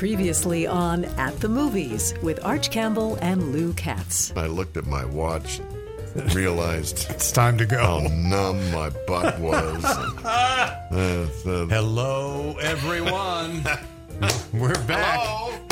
Previously 0.00 0.66
on 0.66 1.06
At 1.16 1.40
the 1.40 1.48
Movies 1.48 2.12
with 2.22 2.44
Arch 2.44 2.70
Campbell 2.70 3.16
and 3.22 3.50
Lou 3.50 3.72
Katz. 3.72 4.30
I 4.36 4.46
looked 4.46 4.76
at 4.76 4.84
my 4.84 5.06
watch 5.06 5.58
and 6.14 6.34
realized 6.34 7.06
It's 7.10 7.32
time 7.32 7.56
to 7.56 7.64
go. 7.64 7.78
how 7.78 8.00
numb 8.10 8.72
my 8.72 8.90
butt 9.06 9.40
was. 9.40 9.82
Uh, 10.26 11.26
so- 11.42 11.66
Hello, 11.66 12.56
everyone. 12.60 13.64
We're 14.52 14.74
back. 14.84 15.18
Hello? 15.18 15.65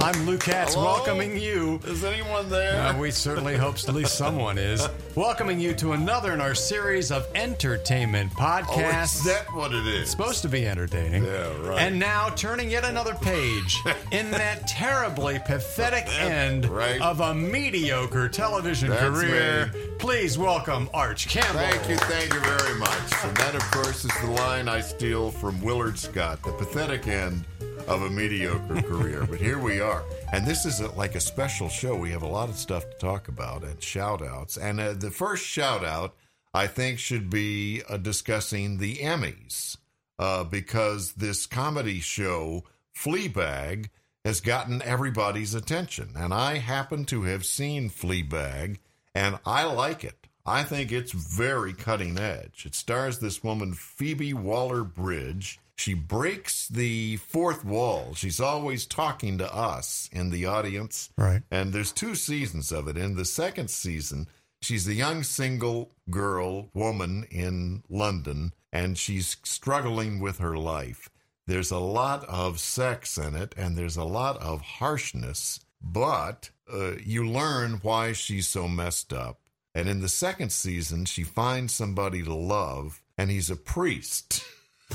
I'm 0.00 0.26
Lou 0.26 0.38
Katz, 0.38 0.74
Hello? 0.74 0.86
welcoming 0.86 1.36
you. 1.36 1.80
Is 1.84 2.04
anyone 2.04 2.48
there? 2.48 2.80
Uh, 2.80 2.98
we 2.98 3.10
certainly 3.10 3.56
hope 3.56 3.74
at 3.88 3.94
least 3.94 4.16
someone 4.16 4.56
is. 4.56 4.88
Welcoming 5.16 5.58
you 5.58 5.74
to 5.74 5.92
another 5.92 6.32
in 6.32 6.40
our 6.40 6.54
series 6.54 7.10
of 7.10 7.26
entertainment 7.34 8.30
oh, 8.36 8.40
podcasts. 8.40 9.16
is 9.16 9.24
that 9.24 9.52
what 9.52 9.72
it 9.74 9.86
is? 9.88 10.08
supposed 10.08 10.42
to 10.42 10.48
be 10.48 10.68
entertaining. 10.68 11.24
Yeah, 11.24 11.52
right. 11.66 11.80
And 11.80 11.98
now 11.98 12.28
turning 12.30 12.70
yet 12.70 12.84
another 12.84 13.14
page 13.16 13.82
in 14.12 14.30
that 14.30 14.68
terribly 14.68 15.40
pathetic 15.44 16.06
end 16.20 16.66
Right. 16.66 17.00
of 17.02 17.20
a 17.20 17.34
mediocre 17.34 18.28
television 18.28 18.90
That's 18.90 19.02
career. 19.02 19.66
me. 19.74 19.80
Please 19.98 20.38
welcome 20.38 20.88
Arch 20.94 21.26
Campbell. 21.28 21.58
Thank 21.58 21.88
you, 21.88 21.96
thank 21.96 22.32
you 22.32 22.40
very 22.40 22.78
much. 22.78 23.12
And 23.24 23.36
that, 23.38 23.56
of 23.56 23.62
course, 23.72 24.04
is 24.04 24.12
the 24.22 24.30
line 24.30 24.68
I 24.68 24.80
steal 24.80 25.32
from 25.32 25.60
Willard 25.60 25.98
Scott, 25.98 26.40
the 26.44 26.52
pathetic 26.52 27.08
end 27.08 27.44
of 27.86 28.02
a 28.02 28.10
mediocre 28.10 28.82
career. 28.88 29.26
But 29.28 29.40
here 29.40 29.58
we 29.58 29.80
are. 29.80 30.04
And 30.32 30.46
this 30.46 30.64
is 30.64 30.80
a, 30.80 30.90
like 30.92 31.14
a 31.14 31.20
special 31.20 31.68
show. 31.68 31.94
We 31.94 32.10
have 32.10 32.22
a 32.22 32.26
lot 32.26 32.48
of 32.48 32.56
stuff 32.56 32.88
to 32.90 32.96
talk 32.98 33.28
about 33.28 33.62
and 33.62 33.82
shout 33.82 34.22
outs. 34.22 34.56
And 34.56 34.80
uh, 34.80 34.94
the 34.94 35.10
first 35.10 35.44
shout 35.44 35.84
out, 35.84 36.14
I 36.52 36.66
think, 36.66 36.98
should 36.98 37.30
be 37.30 37.82
uh, 37.88 37.98
discussing 37.98 38.78
the 38.78 38.96
Emmys 38.96 39.76
uh, 40.18 40.44
because 40.44 41.12
this 41.12 41.46
comedy 41.46 42.00
show, 42.00 42.64
Fleabag, 42.94 43.88
has 44.24 44.40
gotten 44.40 44.82
everybody's 44.82 45.54
attention. 45.54 46.10
And 46.16 46.34
I 46.34 46.58
happen 46.58 47.04
to 47.06 47.22
have 47.22 47.46
seen 47.46 47.88
Fleabag, 47.88 48.78
and 49.14 49.38
I 49.46 49.64
like 49.64 50.04
it. 50.04 50.26
I 50.44 50.62
think 50.62 50.90
it's 50.90 51.12
very 51.12 51.74
cutting 51.74 52.18
edge. 52.18 52.64
It 52.66 52.74
stars 52.74 53.18
this 53.18 53.44
woman, 53.44 53.74
Phoebe 53.74 54.32
Waller 54.32 54.82
Bridge. 54.82 55.58
She 55.78 55.94
breaks 55.94 56.66
the 56.66 57.18
fourth 57.18 57.64
wall. 57.64 58.12
She's 58.14 58.40
always 58.40 58.84
talking 58.84 59.38
to 59.38 59.54
us 59.54 60.10
in 60.12 60.30
the 60.30 60.44
audience. 60.44 61.10
Right. 61.16 61.42
And 61.52 61.72
there's 61.72 61.92
two 61.92 62.16
seasons 62.16 62.72
of 62.72 62.88
it. 62.88 62.96
In 62.96 63.14
the 63.14 63.24
second 63.24 63.70
season, 63.70 64.26
she's 64.60 64.88
a 64.88 64.94
young 64.94 65.22
single 65.22 65.92
girl, 66.10 66.68
woman 66.74 67.26
in 67.30 67.84
London, 67.88 68.54
and 68.72 68.98
she's 68.98 69.36
struggling 69.44 70.18
with 70.18 70.38
her 70.38 70.56
life. 70.56 71.08
There's 71.46 71.70
a 71.70 71.78
lot 71.78 72.24
of 72.28 72.58
sex 72.58 73.16
in 73.16 73.36
it, 73.36 73.54
and 73.56 73.76
there's 73.76 73.96
a 73.96 74.04
lot 74.04 74.36
of 74.42 74.60
harshness, 74.60 75.60
but 75.80 76.50
uh, 76.70 76.96
you 77.04 77.24
learn 77.24 77.78
why 77.82 78.12
she's 78.12 78.48
so 78.48 78.66
messed 78.66 79.12
up. 79.12 79.38
And 79.76 79.88
in 79.88 80.00
the 80.00 80.08
second 80.08 80.50
season, 80.50 81.04
she 81.04 81.22
finds 81.22 81.72
somebody 81.72 82.24
to 82.24 82.34
love, 82.34 83.00
and 83.16 83.30
he's 83.30 83.48
a 83.48 83.56
priest. 83.56 84.42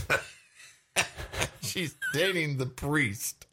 She's 1.61 1.95
dating 2.13 2.57
the 2.57 2.65
priest. 2.65 3.47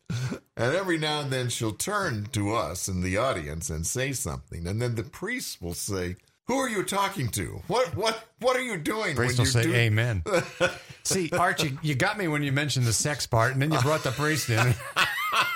And 0.56 0.74
every 0.74 0.98
now 0.98 1.20
and 1.20 1.30
then 1.30 1.48
she'll 1.48 1.72
turn 1.72 2.27
to 2.32 2.55
us 2.55 2.88
in 2.88 3.00
the 3.00 3.16
audience 3.16 3.70
and 3.70 3.86
say 3.86 4.12
something. 4.12 4.66
And 4.66 4.82
then 4.82 4.97
the 4.97 5.05
priest 5.05 5.62
will 5.62 5.74
say, 5.74 6.16
Who 6.48 6.56
are 6.56 6.69
you 6.69 6.82
talking 6.82 7.28
to? 7.28 7.62
What 7.69 7.97
what 7.97 8.24
what 8.41 8.56
are 8.56 8.62
you 8.62 8.77
doing? 8.77 9.14
Priest 9.14 9.38
will 9.38 9.47
say 9.47 9.62
doing-" 9.62 9.77
amen. 9.77 10.24
See, 11.05 11.30
Archie, 11.30 11.69
you, 11.69 11.78
you 11.82 11.94
got 11.94 12.19
me 12.19 12.28
when 12.28 12.42
you 12.42 12.52
mentioned 12.52 12.86
the 12.86 12.92
sex 12.92 13.27
part, 13.27 13.52
and 13.52 13.62
then 13.62 13.72
you 13.72 13.80
brought 13.80 14.02
the 14.02 14.10
priest 14.10 14.50
in. 14.50 14.75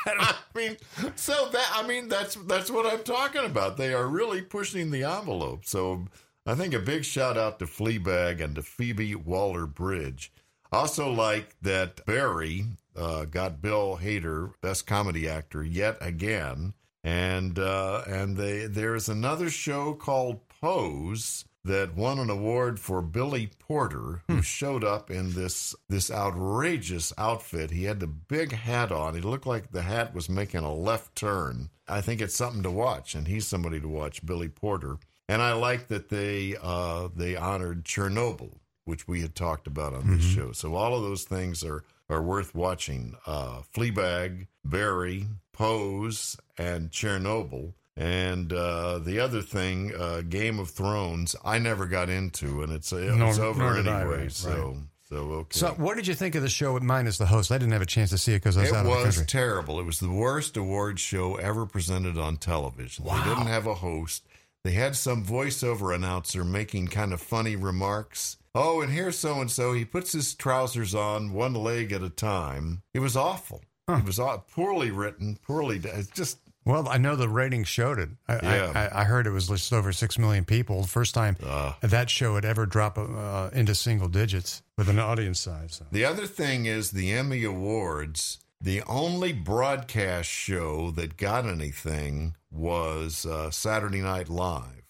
I 0.07 0.35
mean, 0.55 0.77
so 1.17 1.49
that 1.51 1.71
I 1.75 1.87
mean 1.87 2.09
that's 2.09 2.37
that's 2.37 2.71
what 2.71 2.87
I'm 2.87 3.03
talking 3.03 3.45
about. 3.45 3.77
They 3.77 3.93
are 3.93 4.07
really 4.07 4.41
pushing 4.41 4.91
the 4.91 5.05
envelope. 5.05 5.65
So 5.65 6.07
I 6.47 6.55
think 6.55 6.75
a 6.75 6.79
big 6.79 7.05
shout 7.05 7.37
out 7.37 7.59
to 7.59 7.67
Fleabag 7.67 8.43
and 8.43 8.55
to 8.55 8.63
Phoebe 8.63 9.15
Waller 9.15 9.67
Bridge. 9.67 10.33
Also 10.75 11.09
like 11.09 11.55
that 11.63 12.05
Barry 12.05 12.65
uh, 12.97 13.27
got 13.27 13.63
Bill 13.63 14.01
Hader 14.03 14.55
Best 14.61 14.89
Comedy 14.89 15.29
Actor 15.29 15.63
yet 15.63 15.97
again, 16.01 16.75
and 17.05 17.57
uh, 17.61 18.03
and 18.09 18.37
they 18.37 18.67
there's 18.67 19.09
another 19.09 19.51
show 19.51 19.95
called 19.95 20.41
Pose 20.49 21.45
that 21.65 21.95
won 21.95 22.19
an 22.19 22.29
award 22.29 22.81
for 22.81 23.01
Billy 23.03 23.51
Porter, 23.61 24.25
who 24.27 24.43
showed 24.43 24.83
up 24.83 25.13
in 25.13 25.35
this 25.35 25.77
this 25.89 26.11
outrageous 26.11 27.13
outfit. 27.17 27.71
He 27.71 27.85
had 27.85 28.01
the 28.01 28.09
big 28.09 28.51
hat 28.51 28.91
on. 28.91 29.15
He 29.15 29.21
looked 29.21 29.47
like 29.47 29.71
the 29.71 29.83
hat 29.83 30.13
was 30.13 30.29
making 30.29 30.65
a 30.65 30.75
left 30.75 31.15
turn. 31.15 31.71
I 31.87 32.01
think 32.01 32.21
it's 32.21 32.35
something 32.35 32.65
to 32.65 32.71
watch, 32.73 33.15
and 33.15 33.29
he's 33.29 33.47
somebody 33.47 33.79
to 33.79 33.89
watch, 33.89 34.27
Billy 34.27 34.49
Porter. 34.49 34.99
And 35.29 35.41
I 35.41 35.53
like 35.53 35.87
that 35.87 36.09
they 36.09 36.57
uh, 36.61 37.11
they 37.15 37.37
honored 37.37 37.85
Chernobyl, 37.85 38.59
which 38.85 39.09
we 39.09 39.21
had 39.23 39.35
talked 39.35 39.67
about 39.67 39.95
on 39.95 40.17
this 40.17 40.25
show. 40.25 40.53
So 40.53 40.75
all 40.75 40.95
of 40.95 41.03
those 41.03 41.25
things 41.25 41.65
are 41.65 41.85
are 42.11 42.23
worth 42.23 42.55
watching. 42.55 43.17
Uh, 43.27 43.63
Fleabag, 43.75 44.47
Barry, 44.65 45.27
Pose, 45.53 46.37
and 46.59 46.91
Chernobyl. 46.91 47.73
And 47.97 48.53
uh, 48.53 48.99
the 48.99 49.21
other 49.21 49.41
thing, 49.41 49.93
uh, 49.97 50.23
Game 50.23 50.59
of 50.59 50.71
Thrones, 50.71 51.37
I 51.45 51.59
never 51.59 51.87
got 51.87 52.11
into, 52.11 52.63
and 52.63 52.73
it's 52.73 52.93
it 52.93 53.15
Nor- 53.15 53.29
was 53.29 53.39
over 53.39 53.75
did 53.77 53.87
I, 53.87 54.01
anyway. 54.01 54.23
right, 54.23 54.33
so 54.33 54.79
so 55.09 55.17
okay. 55.17 55.59
So, 55.59 55.69
what 55.75 55.97
did 55.97 56.09
you 56.09 56.15
think 56.15 56.35
of 56.35 56.43
the 56.43 56.49
show 56.49 56.75
with 56.75 56.83
mine 56.83 57.07
as 57.07 57.19
the 57.19 57.27
host? 57.27 57.53
I 57.53 57.59
didn't 57.59 57.73
have 57.73 57.83
a 57.83 57.87
chance 57.87 58.11
to 58.11 58.19
see 58.19 58.33
it 58.33 58.39
because 58.39 58.57
I 58.57 58.63
was 58.63 58.71
it 58.71 58.75
out 58.75 58.87
of 58.87 58.93
the 58.93 59.07
was 59.07 59.27
terrible. 59.27 59.79
It 59.79 59.87
was 59.87 60.01
the 60.01 60.11
worst 60.11 60.57
award 60.57 60.99
show 60.99 61.37
ever 61.37 61.67
presented 61.67 62.19
on 62.19 62.37
television. 62.37 63.05
They 63.05 63.23
didn't 63.23 63.47
have 63.47 63.67
a 63.69 63.75
host. 63.75 64.27
They 64.65 64.73
had 64.73 64.97
some 64.97 65.25
voiceover 65.25 65.95
announcer 65.95 66.43
making 66.43 66.89
kind 66.89 67.13
of 67.13 67.21
funny 67.21 67.55
remarks. 67.55 68.39
Oh, 68.55 68.81
and 68.81 68.93
here's 68.93 69.19
so 69.19 69.41
and 69.41 69.51
so. 69.51 69.73
He 69.73 69.85
puts 69.85 70.13
his 70.13 70.35
trousers 70.35 70.95
on 70.95 71.33
one 71.33 71.55
leg 71.55 71.93
at 71.93 72.03
a 72.03 72.11
time. 72.11 72.83
It 72.93 73.01
was 73.01 73.17
awful. 73.17 73.63
It 73.89 74.05
was 74.05 74.21
poorly 74.49 74.91
written, 74.91 75.39
poorly. 75.43 75.81
It's 75.83 76.09
just 76.09 76.39
Well, 76.65 76.89
I 76.89 76.97
know 76.97 77.17
the 77.17 77.29
ratings 77.29 77.69
showed 77.69 77.99
it. 77.99 78.11
I, 78.29 78.35
Yeah. 78.43 78.73
I, 78.75 79.01
I, 79.01 79.05
heard 79.05 79.27
it 79.27 79.31
was 79.31 79.49
just 79.49 79.73
over 79.73 79.93
six 79.93 80.19
million 80.19 80.45
people. 80.45 80.83
The 80.83 80.89
first 80.89 81.15
time 81.15 81.37
uh, 81.45 81.75
that 81.83 82.09
show 82.09 82.37
had 82.37 82.45
ever 82.47 82.65
dropped 82.65 82.97
uh, 82.97 83.51
into 83.53 83.75
single 83.75 84.09
digits 84.09 84.63
with 84.79 84.89
an 84.89 84.99
audience 84.99 85.41
size. 85.41 85.75
So. 85.75 85.87
The 85.91 86.05
other 86.05 86.27
thing 86.27 86.65
is 86.65 86.93
the 86.93 87.13
Emmy 87.13 87.45
Awards. 87.45 88.39
The 88.61 88.83
only 88.85 89.35
broadcast 89.35 90.31
show 90.31 90.91
that 90.93 91.19
got 91.19 91.45
anything 91.45 92.37
was 92.51 93.27
uh, 93.27 93.51
Saturday 93.51 94.01
Night 94.01 94.31
Live. 94.31 94.85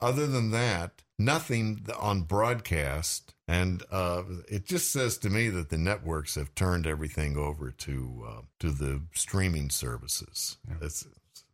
Other 0.00 0.26
than 0.26 0.50
that, 0.50 1.02
nothing 1.24 1.86
on 1.98 2.22
broadcast. 2.22 3.34
And 3.48 3.82
uh, 3.90 4.22
it 4.48 4.64
just 4.64 4.92
says 4.92 5.18
to 5.18 5.30
me 5.30 5.48
that 5.50 5.68
the 5.68 5.78
networks 5.78 6.36
have 6.36 6.54
turned 6.54 6.86
everything 6.86 7.36
over 7.36 7.70
to 7.70 8.24
uh, 8.26 8.40
to 8.60 8.70
the 8.70 9.02
streaming 9.14 9.70
services. 9.70 10.56
It's, 10.80 11.06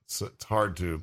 it's 0.04 0.22
it's 0.22 0.44
hard 0.44 0.76
to 0.78 1.02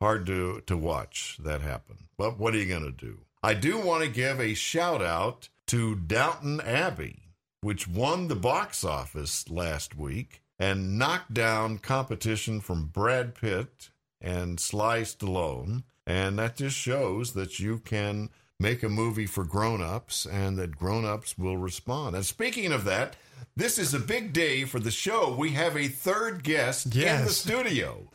hard 0.00 0.26
to 0.26 0.62
to 0.66 0.76
watch 0.76 1.38
that 1.42 1.60
happen. 1.60 2.08
But 2.16 2.38
what 2.38 2.54
are 2.54 2.58
you 2.58 2.66
going 2.66 2.84
to 2.84 2.92
do? 2.92 3.20
I 3.42 3.54
do 3.54 3.78
want 3.78 4.04
to 4.04 4.10
give 4.10 4.40
a 4.40 4.54
shout 4.54 5.02
out 5.02 5.48
to 5.68 5.94
Downton 5.94 6.60
Abbey 6.60 7.24
which 7.64 7.88
won 7.88 8.28
the 8.28 8.36
box 8.36 8.84
office 8.84 9.48
last 9.48 9.96
week 9.96 10.42
and 10.58 10.98
knocked 10.98 11.32
down 11.32 11.78
competition 11.78 12.60
from 12.60 12.88
Brad 12.88 13.34
Pitt 13.34 13.88
and 14.20 14.60
Sly 14.60 15.00
Stallone. 15.00 15.84
And 16.06 16.38
that 16.38 16.56
just 16.56 16.76
shows 16.76 17.32
that 17.32 17.58
you 17.58 17.78
can 17.78 18.30
make 18.60 18.82
a 18.82 18.88
movie 18.88 19.26
for 19.26 19.44
grown-ups 19.44 20.26
and 20.26 20.58
that 20.58 20.76
grown-ups 20.76 21.36
will 21.38 21.56
respond. 21.56 22.14
And 22.14 22.24
speaking 22.24 22.72
of 22.72 22.84
that, 22.84 23.16
this 23.56 23.78
is 23.78 23.94
a 23.94 23.98
big 24.00 24.32
day 24.32 24.64
for 24.64 24.80
the 24.80 24.90
show. 24.90 25.34
We 25.36 25.50
have 25.50 25.76
a 25.76 25.88
third 25.88 26.42
guest 26.42 26.94
in 26.94 27.24
the 27.24 27.30
studio. 27.30 28.08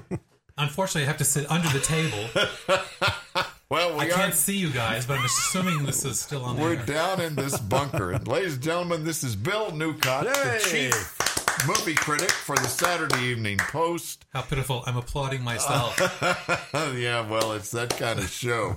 Unfortunately, 0.58 1.02
I 1.02 1.06
have 1.06 1.18
to 1.18 1.24
sit 1.24 1.50
under 1.50 1.68
the 1.68 1.80
table. 1.80 2.28
Well, 3.70 3.98
we 3.98 4.04
I 4.04 4.06
are 4.06 4.10
can't 4.12 4.34
see 4.34 4.56
you 4.56 4.70
guys, 4.70 5.04
but 5.04 5.18
I'm 5.18 5.26
assuming 5.26 5.84
this 5.84 6.02
is 6.02 6.18
still 6.18 6.42
on 6.42 6.56
We're 6.56 6.76
there. 6.76 6.86
down 6.86 7.20
in 7.20 7.34
this 7.34 7.58
bunker. 7.60 8.12
And 8.12 8.26
ladies 8.26 8.54
and 8.54 8.62
gentlemen, 8.62 9.04
this 9.04 9.22
is 9.22 9.36
Bill 9.36 9.72
Newcott, 9.72 10.22
the 10.24 10.58
chief 10.70 11.17
movie 11.66 11.94
critic 11.94 12.30
for 12.30 12.56
the 12.56 12.68
Saturday 12.68 13.22
Evening 13.24 13.58
Post. 13.58 14.24
How 14.32 14.42
pitiful! 14.42 14.82
I'm 14.86 14.96
applauding 14.96 15.42
myself. 15.42 15.98
yeah, 16.74 17.28
well, 17.28 17.52
it's 17.52 17.70
that 17.72 17.90
kind 17.96 18.18
of 18.18 18.28
show. 18.28 18.76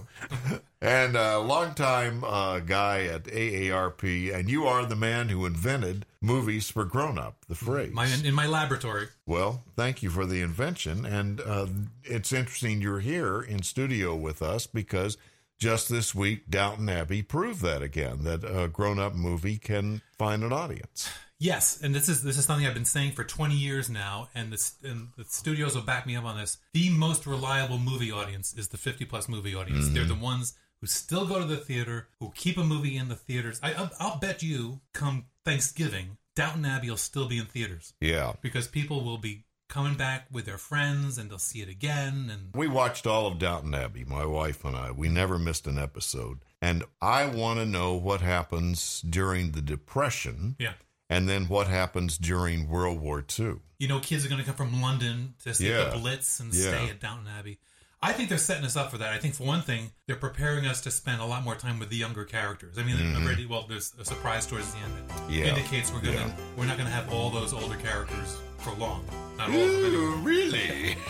and 0.81 1.15
a 1.15 1.39
longtime 1.39 2.23
uh, 2.23 2.59
guy 2.59 3.03
at 3.05 3.25
AARP, 3.25 4.33
and 4.33 4.49
you 4.49 4.65
are 4.65 4.85
the 4.85 4.95
man 4.95 5.29
who 5.29 5.45
invented 5.45 6.05
movies 6.21 6.69
for 6.69 6.85
grown 6.85 7.17
up, 7.17 7.45
the 7.47 7.55
phrase. 7.55 7.93
my, 7.93 8.07
in 8.23 8.33
my 8.33 8.47
laboratory. 8.47 9.07
Well, 9.25 9.63
thank 9.75 10.01
you 10.01 10.09
for 10.09 10.25
the 10.25 10.41
invention. 10.41 11.05
And 11.05 11.41
uh, 11.41 11.67
it's 12.03 12.31
interesting 12.31 12.81
you're 12.81 12.99
here 12.99 13.41
in 13.41 13.63
studio 13.63 14.15
with 14.15 14.41
us 14.41 14.65
because 14.67 15.17
just 15.61 15.89
this 15.89 16.15
week, 16.15 16.49
Downton 16.49 16.89
Abbey 16.89 17.21
proved 17.21 17.61
that 17.61 17.83
again 17.83 18.23
that 18.23 18.43
a 18.43 18.67
grown 18.67 18.97
up 18.97 19.13
movie 19.13 19.59
can 19.59 20.01
find 20.17 20.43
an 20.43 20.51
audience. 20.51 21.07
Yes, 21.37 21.79
and 21.81 21.93
this 21.93 22.09
is 22.09 22.23
this 22.23 22.37
is 22.37 22.45
something 22.45 22.65
I've 22.65 22.73
been 22.73 22.83
saying 22.83 23.11
for 23.11 23.23
20 23.23 23.55
years 23.55 23.89
now, 23.89 24.29
and 24.33 24.51
the 24.51 24.71
and 24.83 25.09
the 25.17 25.23
studios 25.25 25.75
will 25.75 25.83
back 25.83 26.07
me 26.07 26.15
up 26.15 26.25
on 26.25 26.37
this. 26.37 26.57
The 26.73 26.89
most 26.89 27.27
reliable 27.27 27.77
movie 27.77 28.11
audience 28.11 28.55
is 28.55 28.69
the 28.69 28.77
50 28.77 29.05
plus 29.05 29.29
movie 29.29 29.55
audience. 29.55 29.89
They're 29.89 30.03
the 30.03 30.15
mm-hmm. 30.15 30.23
ones 30.23 30.55
who 30.81 30.87
still 30.87 31.27
go 31.27 31.39
to 31.39 31.45
the 31.45 31.57
theater, 31.57 32.07
who 32.19 32.31
keep 32.35 32.57
a 32.57 32.63
movie 32.63 32.97
in 32.97 33.07
the 33.09 33.15
theaters. 33.15 33.59
I, 33.61 33.73
I'll, 33.73 33.91
I'll 33.99 34.17
bet 34.17 34.41
you, 34.41 34.81
come 34.93 35.25
Thanksgiving, 35.45 36.17
Downton 36.35 36.65
Abbey 36.65 36.89
will 36.89 36.97
still 36.97 37.27
be 37.27 37.37
in 37.37 37.45
theaters 37.45 37.93
Yeah. 38.01 38.33
because 38.41 38.67
people 38.67 39.03
will 39.03 39.19
be 39.19 39.43
coming 39.71 39.95
back 39.95 40.27
with 40.31 40.45
their 40.45 40.57
friends 40.59 41.17
and 41.17 41.31
they'll 41.31 41.39
see 41.39 41.61
it 41.61 41.69
again. 41.69 42.29
And 42.31 42.49
We 42.53 42.67
watched 42.67 43.07
all 43.07 43.25
of 43.25 43.39
Downton 43.39 43.73
Abbey, 43.73 44.03
my 44.05 44.25
wife 44.25 44.63
and 44.65 44.75
I. 44.75 44.91
We 44.91 45.09
never 45.09 45.39
missed 45.39 45.65
an 45.65 45.79
episode. 45.79 46.39
And 46.61 46.83
I 47.01 47.25
want 47.25 47.59
to 47.59 47.65
know 47.65 47.95
what 47.95 48.21
happens 48.21 49.01
during 49.01 49.51
the 49.53 49.61
Depression 49.61 50.55
yeah, 50.59 50.73
and 51.09 51.27
then 51.27 51.45
what 51.47 51.67
happens 51.67 52.17
during 52.17 52.69
World 52.69 52.99
War 52.99 53.25
II. 53.39 53.55
you 53.79 53.87
know, 53.87 53.99
kids 53.99 54.23
are 54.23 54.29
going 54.29 54.39
to 54.39 54.45
come 54.45 54.55
from 54.55 54.79
London 54.81 55.33
to 55.43 55.53
see 55.55 55.69
Yeah. 55.69 55.85
the 55.85 55.97
Blitz 55.97 56.39
and 56.39 56.53
Yeah. 56.53 56.67
stay 56.67 56.89
at 56.89 56.99
Downton 56.99 57.27
Abbey. 57.27 57.57
I 58.03 58.13
think 58.13 58.29
they're 58.29 58.39
setting 58.39 58.65
us 58.65 58.75
up 58.75 58.89
for 58.89 58.97
that. 58.97 59.13
I 59.13 59.19
think 59.19 59.35
for 59.35 59.43
one 59.43 59.61
thing, 59.61 59.91
they're 60.07 60.15
preparing 60.15 60.65
us 60.65 60.81
to 60.81 60.91
spend 60.91 61.21
a 61.21 61.25
lot 61.25 61.43
more 61.43 61.53
time 61.55 61.77
with 61.77 61.89
the 61.89 61.95
younger 61.97 62.25
characters. 62.25 62.79
I 62.79 62.83
mean, 62.83 63.15
already, 63.15 63.45
well, 63.45 63.65
there's 63.69 63.93
a 63.99 64.05
surprise 64.05 64.47
towards 64.47 64.73
the 64.73 64.79
end 64.79 64.93
that 64.97 65.07
Mm-hmm. 65.17 65.33
Yeah. 65.33 65.45
indicates 65.45 65.91
we're 65.93 65.99
gonna 66.01 66.13
Yeah. 66.13 66.35
we're 66.57 66.65
not 66.65 66.77
gonna 66.79 66.89
have 66.89 67.13
all 67.13 67.29
those 67.29 67.53
older 67.53 67.75
characters 67.75 68.37
for 68.57 68.71
long. 68.73 69.05
Not 69.37 69.49
all 69.49 69.55
of 69.55 69.81
them. 69.81 70.23
really? 70.23 70.95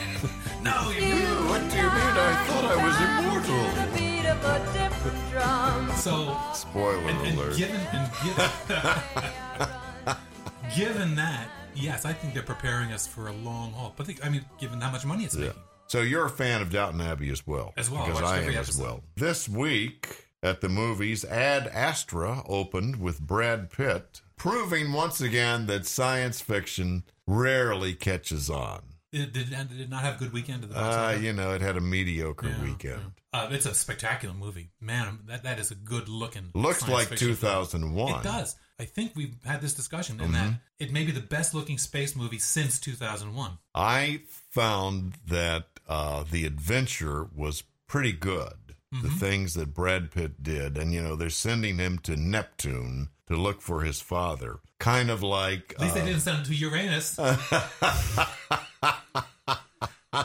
No, 0.62 0.92
you 0.92 1.16
What 1.50 1.62
do 1.72 1.78
you 1.78 1.84
mean? 1.84 2.16
I 2.22 2.46
thought 2.46 2.66
I 2.66 2.76
was 2.86 2.96
immortal. 3.08 3.66
so 5.96 6.38
Spoiler 6.54 6.98
and, 7.10 7.28
and 7.28 7.38
alert. 7.40 7.58
given 7.58 7.80
and 7.94 8.12
given 8.24 8.50
given 10.76 11.16
that, 11.16 11.48
yes, 11.74 12.06
I 12.06 12.14
think 12.14 12.34
they're 12.34 12.44
preparing 12.44 12.92
us 12.92 13.08
for 13.08 13.28
a 13.30 13.34
long 13.34 13.72
haul. 13.74 13.94
But 13.96 14.06
think, 14.08 14.24
I 14.26 14.30
mean, 14.30 14.46
given 14.60 14.80
how 14.82 14.92
much 14.92 15.06
money 15.06 15.24
it's 15.24 15.36
Yeah. 15.36 15.48
making. 15.48 15.62
So 15.92 16.00
you're 16.00 16.24
a 16.26 16.30
fan 16.30 16.62
of 16.62 16.72
Downton 16.72 17.02
Abbey 17.02 17.30
as 17.32 17.46
well. 17.46 17.74
As 17.76 17.90
well. 17.92 18.06
Because 18.06 18.22
I 18.24 18.38
every 18.40 18.56
am 18.56 18.62
as 18.62 18.78
well. 18.80 19.04
This 19.18 19.50
week 19.50 20.28
at 20.42 20.62
the 20.62 20.70
movies, 20.70 21.26
Ad 21.26 21.68
Astra 21.68 22.44
opened 22.48 22.96
with 23.02 23.20
Brad 23.20 23.70
Pitt, 23.70 24.22
proving 24.38 24.94
once 24.94 25.20
again 25.20 25.66
that 25.66 25.86
science 25.86 26.40
fiction 26.40 27.04
rarely 27.28 27.94
catches 27.94 28.50
on. 28.50 28.84
It 29.12 29.34
did, 29.34 29.52
it 29.52 29.78
did 29.78 29.90
not 29.90 30.04
have 30.04 30.16
a 30.16 30.20
good 30.20 30.32
weekend 30.32 30.64
at 30.64 30.70
the 30.70 30.76
box 30.76 30.96
Uh, 31.18 31.20
you 31.22 31.34
know, 31.34 31.52
it 31.54 31.60
had 31.60 31.76
a 31.76 31.82
mediocre 31.82 32.48
Yeah, 32.48 32.64
weekend. 32.64 33.12
Uh, 33.34 33.50
it's 33.52 33.66
a 33.66 33.74
spectacular 33.74 34.34
movie, 34.34 34.70
man. 34.80 35.20
That 35.26 35.44
that 35.44 35.60
is 35.60 35.72
a 35.72 35.76
good 35.76 36.08
looking. 36.08 36.52
Looks 36.54 36.88
like 36.88 37.14
2001. 37.18 38.20
It 38.22 38.24
does. 38.24 38.56
I 38.80 38.86
think 38.86 39.12
we've 39.16 39.36
had 39.44 39.60
this 39.62 39.74
discussion 39.74 40.22
in 40.22 40.28
Mm-hmm. 40.32 40.34
that 40.34 40.54
it 40.80 40.92
may 40.94 41.04
be 41.04 41.12
the 41.12 41.20
best 41.20 41.54
looking 41.54 41.78
space 41.78 42.16
movie 42.16 42.40
since 42.40 42.80
2001. 42.80 43.58
I 43.76 44.22
found 44.50 45.14
that 45.28 45.66
uh, 45.88 46.24
the 46.30 46.46
adventure 46.46 47.28
was 47.36 47.64
pretty 47.88 48.12
good. 48.14 48.54
The 48.92 48.98
Mm-hmm. 49.08 49.18
things 49.20 49.54
that 49.54 49.74
Brad 49.74 50.12
Pitt 50.12 50.44
did, 50.44 50.78
and 50.78 50.92
you 50.94 51.02
know, 51.02 51.16
they're 51.16 51.30
sending 51.30 51.78
him 51.78 51.98
to 52.00 52.18
Neptune 52.18 53.08
to 53.30 53.38
look 53.38 53.62
for 53.62 53.84
his 53.84 54.02
father. 54.02 54.60
Kind 54.80 55.10
of 55.10 55.24
like 55.24 55.74
At 55.76 55.80
least 55.82 55.96
uh, 55.96 56.00
they 56.00 56.06
didn't 56.08 56.20
send 56.20 56.42
it 56.42 56.46
to 56.50 56.54
Uranus. 56.56 57.16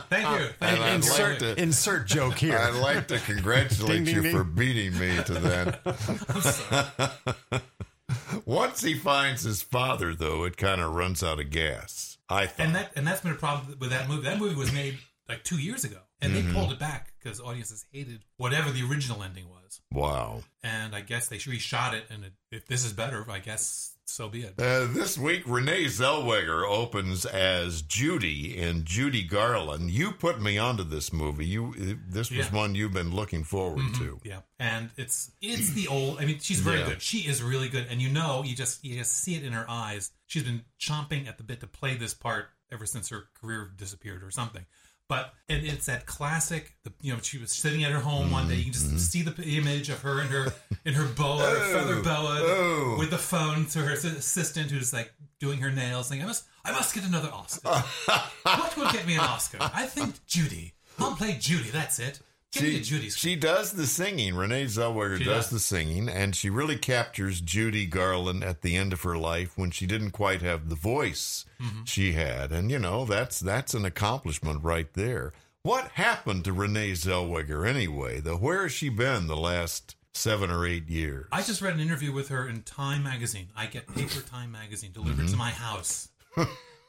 Thank 0.09 0.39
you. 0.39 0.47
Thank 0.59 0.77
you. 0.79 0.83
I'd 0.83 0.93
insert, 0.95 1.41
like 1.41 1.55
to- 1.55 1.61
insert 1.61 2.07
joke 2.07 2.37
here. 2.39 2.57
I'd 2.57 2.75
like 2.81 3.07
to 3.07 3.19
congratulate 3.19 3.89
Ding, 3.89 4.03
ding, 4.05 4.15
you 4.15 4.21
ding. 4.23 4.31
for 4.35 4.43
beating 4.43 4.97
me 4.99 5.15
to 5.23 5.33
that. 5.35 7.61
Once 8.45 8.81
he 8.81 8.95
finds 8.95 9.43
his 9.43 9.61
father, 9.61 10.13
though, 10.13 10.43
it 10.43 10.57
kind 10.57 10.81
of 10.81 10.93
runs 10.93 11.23
out 11.23 11.39
of 11.39 11.49
gas. 11.51 12.17
I 12.29 12.47
thought. 12.47 12.65
and 12.65 12.75
that 12.75 12.91
and 12.97 13.07
that's 13.07 13.21
been 13.21 13.31
a 13.31 13.35
problem 13.35 13.77
with 13.79 13.91
that 13.91 14.09
movie. 14.09 14.23
That 14.23 14.39
movie 14.39 14.55
was 14.55 14.73
made 14.73 14.97
like 15.29 15.43
two 15.43 15.57
years 15.59 15.83
ago, 15.83 15.99
and 16.21 16.33
Mm-hmm. 16.33 16.47
they 16.47 16.53
pulled 16.53 16.71
it 16.71 16.79
back 16.79 17.13
because 17.21 17.39
audiences 17.41 17.85
hated 17.91 18.23
whatever 18.37 18.71
the 18.71 18.83
original 18.83 19.23
ending 19.23 19.47
was. 19.49 19.81
wow. 19.91 20.41
And 20.63 20.95
I 20.95 21.01
guess 21.01 21.27
they 21.27 21.37
reshot 21.37 21.93
it, 21.93 22.05
and 22.09 22.25
it, 22.25 22.33
if 22.51 22.65
this 22.67 22.83
is 22.85 22.93
better, 22.93 23.25
I 23.29 23.39
guess 23.39 23.93
so 24.05 24.29
be 24.29 24.43
it. 24.43 24.53
Uh, 24.57 24.85
this 24.89 25.17
week, 25.17 25.43
Renee 25.45 25.85
Zellweger 25.85 26.65
opens 26.65 27.25
as 27.25 27.81
Judy 27.81 28.57
in 28.57 28.85
Judy 28.85 29.21
Garland. 29.23 29.91
You 29.91 30.13
put 30.13 30.41
me 30.41 30.57
onto 30.57 30.83
this 30.83 31.11
movie. 31.11 31.45
You, 31.45 31.73
this 32.07 32.29
was 32.31 32.47
Yeah. 32.47 32.55
one 32.55 32.73
you've 32.73 32.93
been 32.93 33.13
looking 33.13 33.43
forward 33.43 33.93
to. 33.95 34.19
Yeah, 34.23 34.39
and 34.59 34.89
it's 34.95 35.31
it's 35.41 35.71
the 35.71 35.87
old. 35.89 36.19
I 36.19 36.25
mean, 36.25 36.39
she's 36.39 36.61
very 36.61 36.79
Yeah. 36.79 36.85
good. 36.87 37.01
She 37.01 37.19
is 37.27 37.43
really 37.43 37.67
good, 37.67 37.87
and 37.89 38.01
you 38.01 38.07
know, 38.09 38.43
you 38.45 38.55
just 38.55 38.83
you 38.83 38.95
just 38.97 39.13
see 39.13 39.35
it 39.35 39.43
in 39.43 39.51
her 39.51 39.65
eyes. 39.69 40.11
She's 40.25 40.43
been 40.43 40.63
chomping 40.79 41.27
at 41.27 41.37
the 41.37 41.43
bit 41.43 41.59
to 41.59 41.67
play 41.67 41.95
this 41.97 42.13
part 42.13 42.47
ever 42.71 42.85
since 42.85 43.09
her 43.09 43.25
career 43.41 43.69
disappeared 43.75 44.23
or 44.23 44.31
something. 44.31 44.65
But 45.09 45.33
and 45.47 45.65
it's 45.65 45.85
that 45.85 46.05
classic. 46.05 46.73
The, 46.83 46.91
you 47.01 47.13
know, 47.13 47.19
she 47.21 47.37
was 47.37 47.51
sitting 47.51 47.83
at 47.83 47.91
her 47.91 47.99
home 47.99 48.29
one 48.29 48.47
day. 48.49 48.55
You 48.55 48.65
can 48.65 48.73
just 48.73 48.87
Mm-hmm. 48.87 48.97
see 48.97 49.21
the 49.21 49.41
image 49.57 49.89
of 49.89 50.01
her 50.01 50.21
in 50.21 50.27
her 50.27 50.53
in 50.83 50.93
her 50.95 51.05
boa, 51.05 51.39
her 51.39 51.73
feather 51.73 52.01
boa, 52.01 52.39
oh. 52.41 52.95
with 52.99 53.09
the 53.09 53.17
phone 53.17 53.65
to 53.67 53.79
her 53.79 53.93
assistant, 53.93 54.69
who's 54.71 54.91
like 54.91 55.13
doing 55.39 55.59
her 55.59 55.71
nails, 55.71 56.07
saying, 56.07 56.21
"I 56.21 56.25
must, 56.25 56.43
I 56.65 56.71
must 56.71 56.93
get 56.93 57.05
another 57.05 57.29
Oscar. 57.31 57.69
what 58.43 58.75
will 58.75 58.91
get 58.91 59.07
me 59.07 59.13
an 59.15 59.21
Oscar? 59.21 59.57
I 59.61 59.85
think 59.85 60.25
Judy. 60.25 60.73
I'll 60.99 61.15
play 61.15 61.37
Judy. 61.39 61.69
That's 61.69 61.99
it. 61.99 62.19
Me 62.59 62.81
she 62.81 63.35
does 63.35 63.73
the 63.73 63.85
singing. 63.85 64.33
Renee 64.35 64.65
Zellweger 64.65 65.17
She 65.17 65.25
does, 65.25 65.45
does. 65.45 65.49
the 65.51 65.59
singing, 65.59 66.07
and 66.09 66.35
she 66.35 66.49
really 66.49 66.77
captures 66.77 67.39
Judy 67.41 67.85
Garland 67.85 68.43
at 68.43 68.61
the 68.61 68.75
end 68.75 68.93
of 68.93 69.03
her 69.03 69.17
life 69.17 69.57
when 69.57 69.69
she 69.69 69.85
didn't 69.85 70.11
quite 70.11 70.41
have 70.41 70.69
the 70.69 70.75
voice 70.75 71.45
Mm-hmm. 71.61 71.83
she 71.85 72.13
had, 72.13 72.51
and 72.51 72.69
you 72.71 72.77
know 72.79 73.03
that's 73.05 73.39
that's 73.39 73.73
an 73.73 73.83
accomplishment 73.85 74.63
right 74.63 74.91
there. 74.93 75.33
What 75.63 75.89
happened 75.93 76.43
to 76.45 76.53
Renee 76.53 76.91
Zellweger 76.91 77.67
anyway? 77.67 78.19
Though 78.21 78.37
where 78.37 78.61
has 78.63 78.71
she 78.71 78.89
been 78.89 79.25
the 79.27 79.35
last 79.35 79.95
seven 80.13 80.49
or 80.51 80.65
eight 80.65 80.87
years? 80.87 81.25
I 81.31 81.41
just 81.41 81.61
read 81.61 81.73
an 81.73 81.79
interview 81.79 82.11
with 82.13 82.29
her 82.29 82.47
in 82.47 82.61
Time 82.61 83.03
magazine. 83.03 83.49
I 83.55 83.65
get 83.65 83.87
paper 83.93 84.21
Time 84.21 84.51
magazine 84.51 84.91
delivered 84.93 85.27
to 85.29 85.35
my 85.35 85.49
house. 85.49 86.09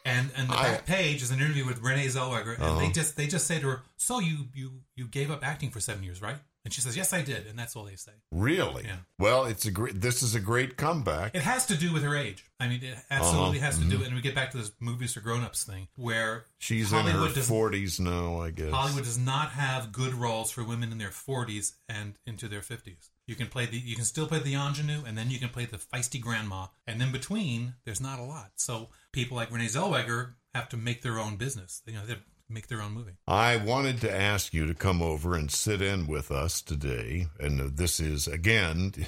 And 0.08 0.30
and 0.36 0.48
the 0.48 0.54
I- 0.54 0.62
back 0.62 0.86
page 0.86 1.22
is 1.22 1.30
an 1.30 1.40
interview 1.40 1.66
with 1.66 1.80
Renee 1.82 2.06
Zellweger, 2.06 2.54
and 2.54 2.78
they 2.78 2.84
uh-huh. 2.84 2.92
just 2.92 3.16
they 3.16 3.26
just 3.26 3.46
say 3.46 3.60
to 3.60 3.68
her, 3.68 3.82
"So 3.96 4.20
you 4.20 4.46
you 4.54 4.80
you 4.96 5.06
gave 5.06 5.30
up 5.30 5.46
acting 5.46 5.70
for 5.70 5.80
seven 5.80 6.02
years, 6.02 6.22
right?" 6.22 6.36
And 6.64 6.72
she 6.74 6.80
says, 6.80 6.96
"Yes, 6.96 7.12
I 7.12 7.22
did," 7.22 7.46
and 7.46 7.58
that's 7.58 7.76
all 7.76 7.84
they 7.84 7.96
say. 7.96 8.12
Really? 8.30 8.84
Yeah. 8.84 8.96
Well, 9.18 9.44
it's 9.44 9.64
a 9.64 9.70
great. 9.70 10.00
This 10.00 10.22
is 10.22 10.34
a 10.34 10.40
great 10.40 10.76
comeback. 10.76 11.34
It 11.34 11.42
has 11.42 11.66
to 11.66 11.76
do 11.76 11.92
with 11.92 12.02
her 12.02 12.16
age. 12.16 12.44
I 12.60 12.68
mean, 12.68 12.82
it 12.82 12.96
absolutely 13.10 13.58
uh-huh. 13.58 13.66
has 13.66 13.78
to 13.78 13.84
do. 13.84 13.96
Mm-hmm. 13.96 14.04
And 14.04 14.14
we 14.14 14.20
get 14.20 14.34
back 14.34 14.50
to 14.50 14.58
this 14.58 14.72
movies 14.80 15.14
for 15.14 15.20
grown-ups 15.20 15.64
thing, 15.64 15.88
where 15.96 16.44
She's 16.58 16.90
Hollywood 16.90 17.30
in 17.30 17.36
her 17.36 17.42
forties 17.42 18.00
now, 18.00 18.40
I 18.40 18.50
guess. 18.50 18.70
Hollywood 18.70 19.04
does 19.04 19.18
not 19.18 19.50
have 19.50 19.92
good 19.92 20.14
roles 20.14 20.50
for 20.50 20.64
women 20.64 20.92
in 20.92 20.98
their 20.98 21.08
40s 21.08 21.72
and 21.88 22.18
into 22.26 22.48
their 22.48 22.60
50s. 22.60 23.10
You 23.28 23.34
can 23.34 23.46
play 23.48 23.66
the 23.66 23.76
you 23.76 23.94
can 23.94 24.06
still 24.06 24.26
play 24.26 24.38
the 24.38 24.54
ingenue 24.54 25.02
and 25.06 25.16
then 25.16 25.30
you 25.30 25.38
can 25.38 25.50
play 25.50 25.66
the 25.66 25.76
feisty 25.76 26.18
grandma 26.18 26.66
and 26.86 27.00
in 27.00 27.12
between 27.12 27.74
there's 27.84 28.00
not 28.00 28.18
a 28.18 28.22
lot. 28.22 28.52
So 28.56 28.88
people 29.12 29.36
like 29.36 29.52
Renee 29.52 29.66
Zellweger 29.66 30.32
have 30.54 30.70
to 30.70 30.78
make 30.78 31.02
their 31.02 31.18
own 31.18 31.36
business. 31.36 31.82
You 31.86 31.92
know, 31.92 32.06
they 32.06 32.16
make 32.48 32.68
their 32.68 32.80
own 32.80 32.92
movie. 32.92 33.12
I 33.26 33.56
wanted 33.56 34.00
to 34.00 34.10
ask 34.10 34.54
you 34.54 34.66
to 34.66 34.72
come 34.72 35.02
over 35.02 35.34
and 35.34 35.50
sit 35.50 35.82
in 35.82 36.06
with 36.06 36.30
us 36.30 36.62
today, 36.62 37.26
and 37.38 37.76
this 37.76 38.00
is 38.00 38.26
again. 38.26 38.92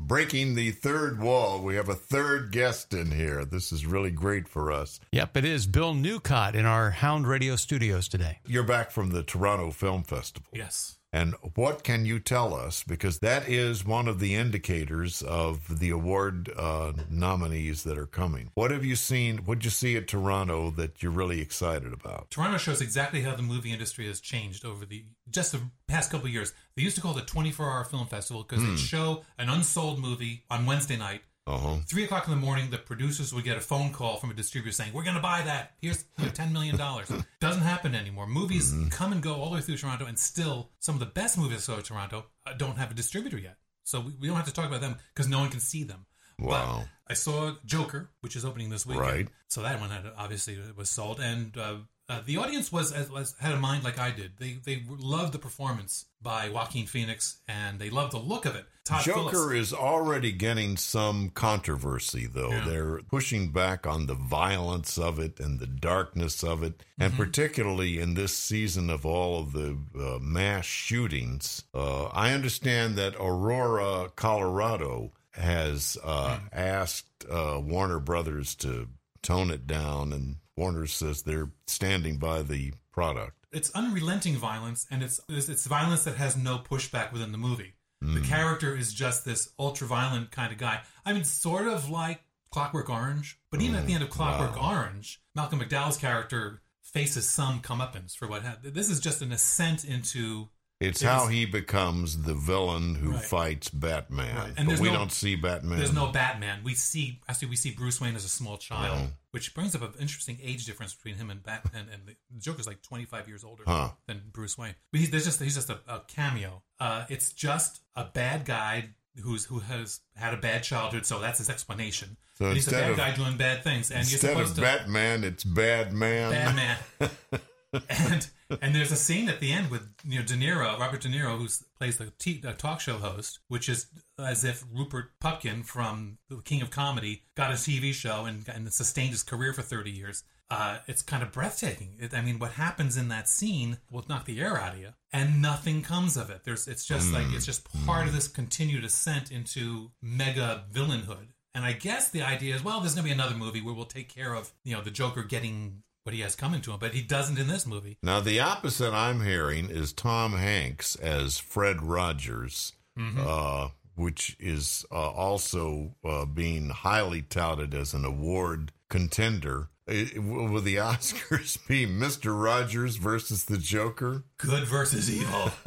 Breaking 0.00 0.56
the 0.56 0.72
third 0.72 1.20
wall. 1.20 1.62
We 1.62 1.76
have 1.76 1.88
a 1.88 1.94
third 1.94 2.50
guest 2.50 2.92
in 2.92 3.12
here. 3.12 3.44
This 3.44 3.70
is 3.70 3.86
really 3.86 4.10
great 4.10 4.48
for 4.48 4.72
us. 4.72 4.98
Yep, 5.12 5.36
it 5.36 5.44
is 5.44 5.68
Bill 5.68 5.94
Newcott 5.94 6.54
in 6.54 6.66
our 6.66 6.90
Hound 6.90 7.28
Radio 7.28 7.54
studios 7.54 8.08
today. 8.08 8.40
You're 8.44 8.64
back 8.64 8.90
from 8.90 9.10
the 9.10 9.22
Toronto 9.22 9.70
Film 9.70 10.02
Festival. 10.02 10.48
Yes. 10.52 10.97
And 11.12 11.34
what 11.54 11.84
can 11.84 12.04
you 12.04 12.18
tell 12.18 12.54
us? 12.54 12.84
Because 12.84 13.20
that 13.20 13.48
is 13.48 13.84
one 13.84 14.08
of 14.08 14.20
the 14.20 14.34
indicators 14.34 15.22
of 15.22 15.78
the 15.78 15.90
award 15.90 16.50
uh, 16.56 16.92
nominees 17.10 17.84
that 17.84 17.96
are 17.96 18.06
coming. 18.06 18.50
What 18.54 18.70
have 18.70 18.84
you 18.84 18.94
seen? 18.94 19.38
What 19.38 19.58
did 19.60 19.64
you 19.64 19.70
see 19.70 19.96
at 19.96 20.06
Toronto 20.06 20.70
that 20.72 21.02
you're 21.02 21.12
really 21.12 21.40
excited 21.40 21.92
about? 21.92 22.30
Toronto 22.30 22.58
shows 22.58 22.82
exactly 22.82 23.22
how 23.22 23.34
the 23.34 23.42
movie 23.42 23.72
industry 23.72 24.06
has 24.06 24.20
changed 24.20 24.66
over 24.66 24.84
the 24.84 25.04
just 25.30 25.52
the 25.52 25.60
past 25.86 26.10
couple 26.10 26.26
of 26.26 26.32
years. 26.32 26.52
They 26.76 26.82
used 26.82 26.96
to 26.96 27.02
call 27.02 27.16
it 27.16 27.26
the 27.26 27.32
24-hour 27.32 27.84
film 27.84 28.06
festival 28.06 28.42
because 28.42 28.64
they'd 28.64 28.78
show 28.78 29.24
an 29.38 29.48
unsold 29.48 29.98
movie 29.98 30.44
on 30.50 30.66
Wednesday 30.66 30.96
night 30.96 31.22
Uh 31.48 31.56
huh. 31.56 31.76
Three 31.86 32.04
o'clock 32.04 32.26
in 32.28 32.30
the 32.30 32.36
morning, 32.36 32.68
the 32.68 32.76
producers 32.76 33.32
would 33.32 33.42
get 33.42 33.56
a 33.56 33.60
phone 33.60 33.90
call 33.90 34.18
from 34.18 34.30
a 34.30 34.34
distributor 34.34 34.70
saying, 34.70 34.92
"We're 34.92 35.02
going 35.02 35.16
to 35.16 35.22
buy 35.22 35.40
that. 35.42 35.72
Here's 35.80 36.04
ten 36.34 36.52
million 36.52 36.76
dollars." 36.76 37.10
Doesn't 37.40 37.62
happen 37.62 37.94
anymore. 37.94 38.26
Movies 38.26 38.74
come 38.90 39.12
and 39.12 39.22
go 39.22 39.36
all 39.36 39.48
the 39.48 39.54
way 39.54 39.60
through 39.62 39.78
Toronto, 39.78 40.04
and 40.04 40.18
still 40.18 40.68
some 40.78 40.94
of 40.94 41.00
the 41.00 41.06
best 41.06 41.38
movies 41.38 41.64
that 41.64 41.72
go 41.72 41.80
to 41.80 41.82
Toronto 41.82 42.26
uh, 42.46 42.52
don't 42.52 42.76
have 42.76 42.90
a 42.90 42.94
distributor 42.94 43.38
yet. 43.38 43.56
So 43.84 44.00
we, 44.00 44.12
we 44.20 44.26
don't 44.26 44.36
have 44.36 44.44
to 44.44 44.52
talk 44.52 44.66
about 44.66 44.82
them 44.82 44.96
because 45.14 45.26
no 45.26 45.38
one 45.38 45.48
can 45.48 45.60
see 45.60 45.84
them. 45.84 46.04
Wow. 46.38 46.84
But 47.06 47.12
I 47.12 47.14
saw 47.14 47.52
Joker, 47.64 48.10
which 48.20 48.36
is 48.36 48.44
opening 48.44 48.68
this 48.68 48.84
weekend. 48.84 49.06
Right. 49.06 49.28
So 49.48 49.62
that 49.62 49.80
one 49.80 49.88
had 49.88 50.04
obviously 50.18 50.58
was 50.76 50.90
sold, 50.90 51.18
and 51.18 51.56
uh, 51.56 51.76
Uh, 52.08 52.22
the 52.24 52.38
audience 52.38 52.72
was, 52.72 52.90
as, 52.90 53.10
was 53.10 53.34
had 53.38 53.52
a 53.52 53.58
mind 53.58 53.84
like 53.84 53.98
I 53.98 54.10
did. 54.10 54.32
They 54.38 54.56
they 54.64 54.82
loved 54.88 55.32
the 55.34 55.38
performance 55.38 56.06
by 56.22 56.48
Joaquin 56.48 56.86
Phoenix, 56.86 57.38
and 57.46 57.78
they 57.78 57.90
loved 57.90 58.12
the 58.12 58.18
look 58.18 58.46
of 58.46 58.56
it. 58.56 58.64
Todd 58.84 59.04
Joker 59.04 59.30
Phillips, 59.30 59.52
is 59.54 59.72
already 59.74 60.32
getting 60.32 60.78
some 60.78 61.28
controversy, 61.28 62.26
though. 62.26 62.50
Yeah. 62.50 62.64
They're 62.66 63.00
pushing 63.10 63.52
back 63.52 63.86
on 63.86 64.06
the 64.06 64.14
violence 64.14 64.96
of 64.96 65.18
it 65.18 65.38
and 65.38 65.60
the 65.60 65.66
darkness 65.66 66.42
of 66.42 66.62
it, 66.62 66.82
and 66.98 67.12
Mm-hmm. 67.12 67.22
particularly 67.22 67.98
in 67.98 68.14
this 68.14 68.32
season 68.34 68.88
of 68.88 69.04
all 69.04 69.40
of 69.40 69.52
the 69.52 69.76
uh, 69.94 70.18
mass 70.20 70.64
shootings. 70.64 71.64
Uh, 71.74 72.06
I 72.06 72.32
understand 72.32 72.96
that 72.96 73.14
Aurora, 73.16 74.10
Colorado, 74.16 75.12
has 75.32 75.98
uh, 76.02 76.38
Hmm. 76.38 76.46
asked 76.52 77.26
uh, 77.30 77.60
Warner 77.62 78.00
Brothers 78.00 78.54
to 78.56 78.88
tone 79.22 79.50
it 79.50 79.66
down, 79.66 80.12
and 80.14 80.36
Warner 80.58 80.86
says 80.86 81.22
they're 81.22 81.50
standing 81.66 82.18
by 82.18 82.42
the 82.42 82.72
product. 82.92 83.46
it's 83.52 83.70
unrelenting 83.70 84.36
violence, 84.36 84.86
and 84.90 85.02
it's 85.02 85.20
it's, 85.28 85.66
violence 85.66 86.04
that 86.04 86.16
has 86.16 86.36
no 86.36 86.58
pushback 86.58 87.12
within 87.12 87.32
the 87.32 87.38
movie. 87.38 87.74
The 88.00 88.20
mm. 88.20 88.24
character 88.24 88.76
is 88.76 88.92
just 88.92 89.24
this 89.24 89.50
ultra 89.58 89.86
violent 89.86 90.30
kind 90.30 90.52
of 90.52 90.58
guy. 90.58 90.82
I 91.04 91.12
mean, 91.12 91.24
sort 91.24 91.66
of 91.66 91.88
like 91.88 92.20
Clockwork 92.50 92.90
Orange, 92.90 93.38
but 93.50 93.60
even 93.62 93.76
at 93.76 93.86
the 93.86 93.94
end 93.94 94.02
of 94.02 94.10
mm, 94.10 94.12
Clockwork 94.12 94.62
Orange, 94.62 95.20
Malcolm 95.34 95.60
McDowell's 95.60 95.96
character 95.96 96.60
faces 96.82 97.28
some 97.28 97.60
comeuppance 97.60 98.16
for 98.16 98.28
what 98.28 98.42
happened. 98.42 98.74
This 98.74 98.90
is 98.90 99.00
just 99.00 99.22
an 99.22 99.32
ascent 99.32 99.84
into 99.84 100.48
It's 100.80 101.02
It 101.02 101.06
how 101.06 101.26
he 101.26 101.44
becomes 101.44 102.22
the 102.22 102.34
villain 102.34 102.94
who 102.94 103.10
Right. 103.12 103.24
fights 103.24 103.68
Batman. 103.68 104.36
Right. 104.36 104.54
And 104.56 104.68
But 104.68 104.78
we 104.78 104.88
no- 104.88 104.94
don't 104.94 105.12
see 105.12 105.34
Batman. 105.34 105.78
There's 105.78 105.92
no 105.92 106.06
Batman. 106.12 106.62
We 106.62 106.74
see 106.76 107.20
actually 107.28 107.48
we 107.48 107.56
see 107.56 107.72
Bruce 107.72 108.00
Wayne 108.00 108.14
as 108.14 108.24
a 108.24 108.28
small 108.28 108.58
child, 108.58 109.10
Oh. 109.10 109.16
which 109.32 109.54
brings 109.54 109.74
up 109.74 109.82
an 109.82 109.94
interesting 110.00 110.38
age 110.40 110.66
difference 110.66 110.94
between 110.94 111.16
him 111.16 111.30
and 111.30 111.42
Batman. 111.42 111.88
And 111.92 112.06
the 112.06 112.16
Joker's 112.38 112.68
like 112.68 112.80
25 112.82 113.26
years 113.26 113.42
older 113.42 113.64
Huh. 113.66 113.90
than 114.06 114.22
Bruce 114.32 114.56
Wayne. 114.56 114.76
But 114.92 115.00
he's 115.00 115.10
there's 115.10 115.24
just 115.24 115.40
he's 115.40 115.56
just 115.56 115.68
a, 115.68 115.80
a 115.88 116.00
cameo. 116.06 116.62
Uh, 116.78 117.06
it's 117.08 117.32
just 117.32 117.80
a 117.96 118.04
bad 118.04 118.44
guy 118.44 118.90
who's 119.20 119.46
who 119.46 119.58
has 119.58 119.98
had 120.14 120.32
a 120.32 120.36
bad 120.36 120.62
childhood, 120.62 121.04
so 121.06 121.18
that's 121.18 121.38
his 121.38 121.50
explanation. 121.50 122.16
So 122.36 122.44
And 122.46 122.54
he's 122.54 122.68
a 122.68 122.70
bad 122.70 122.90
of- 122.92 122.96
guy 122.96 123.10
doing 123.16 123.36
bad 123.36 123.64
things, 123.64 123.90
and 123.90 124.08
you're 124.08 124.20
supposed 124.20 124.50
of 124.50 124.54
to 124.56 124.60
Batman, 124.62 125.24
it's 125.24 125.42
Bad 125.42 125.92
Man. 125.92 126.30
bad 126.30 126.54
man. 127.00 127.10
and 127.72 128.30
and 128.62 128.74
there's 128.74 128.92
a 128.92 128.96
scene 128.96 129.28
at 129.28 129.40
the 129.40 129.52
end 129.52 129.70
with 129.70 129.88
you 130.04 130.18
know 130.18 130.24
De 130.24 130.34
Niro, 130.34 130.78
Robert 130.78 131.02
De 131.02 131.08
Niro, 131.08 131.36
who 131.36 131.48
plays 131.78 131.98
the 131.98 132.12
t- 132.18 132.42
talk 132.56 132.80
show 132.80 132.98
host, 132.98 133.40
which 133.48 133.68
is 133.68 133.86
as 134.18 134.44
if 134.44 134.64
Rupert 134.72 135.10
Pupkin 135.20 135.62
from 135.64 136.18
The 136.28 136.40
King 136.42 136.62
of 136.62 136.70
Comedy 136.70 137.24
got 137.34 137.50
a 137.50 137.54
TV 137.54 137.92
show 137.92 138.24
and, 138.24 138.48
and 138.48 138.72
sustained 138.72 139.10
his 139.10 139.22
career 139.22 139.52
for 139.52 139.62
30 139.62 139.90
years. 139.90 140.24
Uh, 140.50 140.78
it's 140.86 141.02
kind 141.02 141.22
of 141.22 141.30
breathtaking. 141.30 141.94
It, 141.98 142.14
I 142.14 142.22
mean, 142.22 142.38
what 142.38 142.52
happens 142.52 142.96
in 142.96 143.08
that 143.08 143.28
scene 143.28 143.78
will 143.90 144.06
knock 144.08 144.24
the 144.24 144.40
air 144.40 144.58
out 144.58 144.72
of 144.72 144.80
you, 144.80 144.94
and 145.12 145.42
nothing 145.42 145.82
comes 145.82 146.16
of 146.16 146.30
it. 146.30 146.44
There's, 146.44 146.66
it's 146.66 146.86
just 146.86 147.12
like 147.12 147.26
it's 147.32 147.44
just 147.44 147.70
part 147.84 148.06
of 148.06 148.14
this 148.14 148.28
continued 148.28 148.82
ascent 148.82 149.30
into 149.30 149.90
mega 150.00 150.64
villainhood. 150.72 151.28
And 151.54 151.66
I 151.66 151.72
guess 151.72 152.08
the 152.08 152.22
idea 152.22 152.54
is, 152.54 152.64
well, 152.64 152.80
there's 152.80 152.94
going 152.94 153.04
to 153.04 153.08
be 153.08 153.12
another 153.12 153.34
movie 153.34 153.60
where 153.60 153.74
we'll 153.74 153.84
take 153.84 154.08
care 154.08 154.32
of, 154.32 154.52
you 154.64 154.74
know, 154.74 154.80
the 154.80 154.90
Joker 154.90 155.22
getting 155.22 155.82
what 156.08 156.14
he 156.14 156.22
has 156.22 156.34
coming 156.34 156.62
to 156.62 156.72
him, 156.72 156.78
but 156.80 156.94
he 156.94 157.02
doesn't 157.02 157.38
in 157.38 157.48
this 157.48 157.66
movie. 157.66 157.98
Now, 158.02 158.18
the 158.20 158.40
opposite 158.40 158.94
I'm 158.94 159.22
hearing 159.22 159.68
is 159.68 159.92
Tom 159.92 160.32
Hanks 160.32 160.96
as 160.96 161.36
Fred 161.36 161.82
Rogers, 161.82 162.72
Mm-hmm. 162.98 163.20
uh, 163.26 163.68
which 163.94 164.34
is 164.40 164.86
uh, 164.90 164.94
also 164.94 165.94
uh, 166.02 166.24
being 166.24 166.70
highly 166.70 167.20
touted 167.20 167.74
as 167.74 167.92
an 167.92 168.06
award 168.06 168.72
contender. 168.88 169.68
It- 169.86 170.22
will 170.22 170.62
the 170.62 170.76
Oscars 170.92 171.58
be 171.68 171.86
Mr. 171.86 172.42
Rogers 172.42 172.96
versus 172.96 173.44
the 173.44 173.58
Joker? 173.58 174.24
Good 174.38 174.64
versus 174.64 175.10
evil 175.14 175.52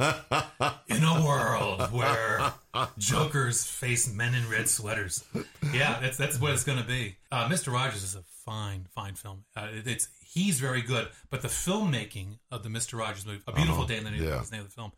in 0.88 1.04
a 1.04 1.24
world 1.24 1.82
where 1.92 2.52
jokers 2.98 3.64
face 3.64 4.12
men 4.12 4.34
in 4.34 4.48
red 4.50 4.68
sweaters. 4.68 5.24
Yeah, 5.72 6.00
that's 6.00 6.16
that's 6.16 6.40
what 6.40 6.52
it's 6.52 6.64
going 6.64 6.78
to 6.78 6.84
be. 6.86 7.16
Uh, 7.30 7.48
Mr. 7.48 7.72
Rogers 7.72 8.02
is 8.02 8.14
a 8.16 8.22
fine, 8.44 8.86
fine 8.94 9.14
film. 9.14 9.44
Uh, 9.56 9.68
it- 9.72 9.86
it's 9.86 10.08
he's 10.32 10.60
very 10.60 10.82
good, 10.82 11.08
but 11.30 11.42
the 11.42 11.48
filmmaking 11.48 12.38
of 12.50 12.62
the 12.62 12.68
Mr. 12.68 12.98
Rogers 12.98 13.26
movie, 13.26 13.42
A 13.46 13.52
Beautiful 13.52 13.84
Day 13.84 13.98
in 13.98 14.04
the 14.04 14.10
Name, 14.10 14.22
yeah. 14.22 14.40
is 14.40 14.50
the 14.50 14.56
name 14.56 14.64
of 14.64 14.70
the 14.70 14.74
film. 14.74 14.92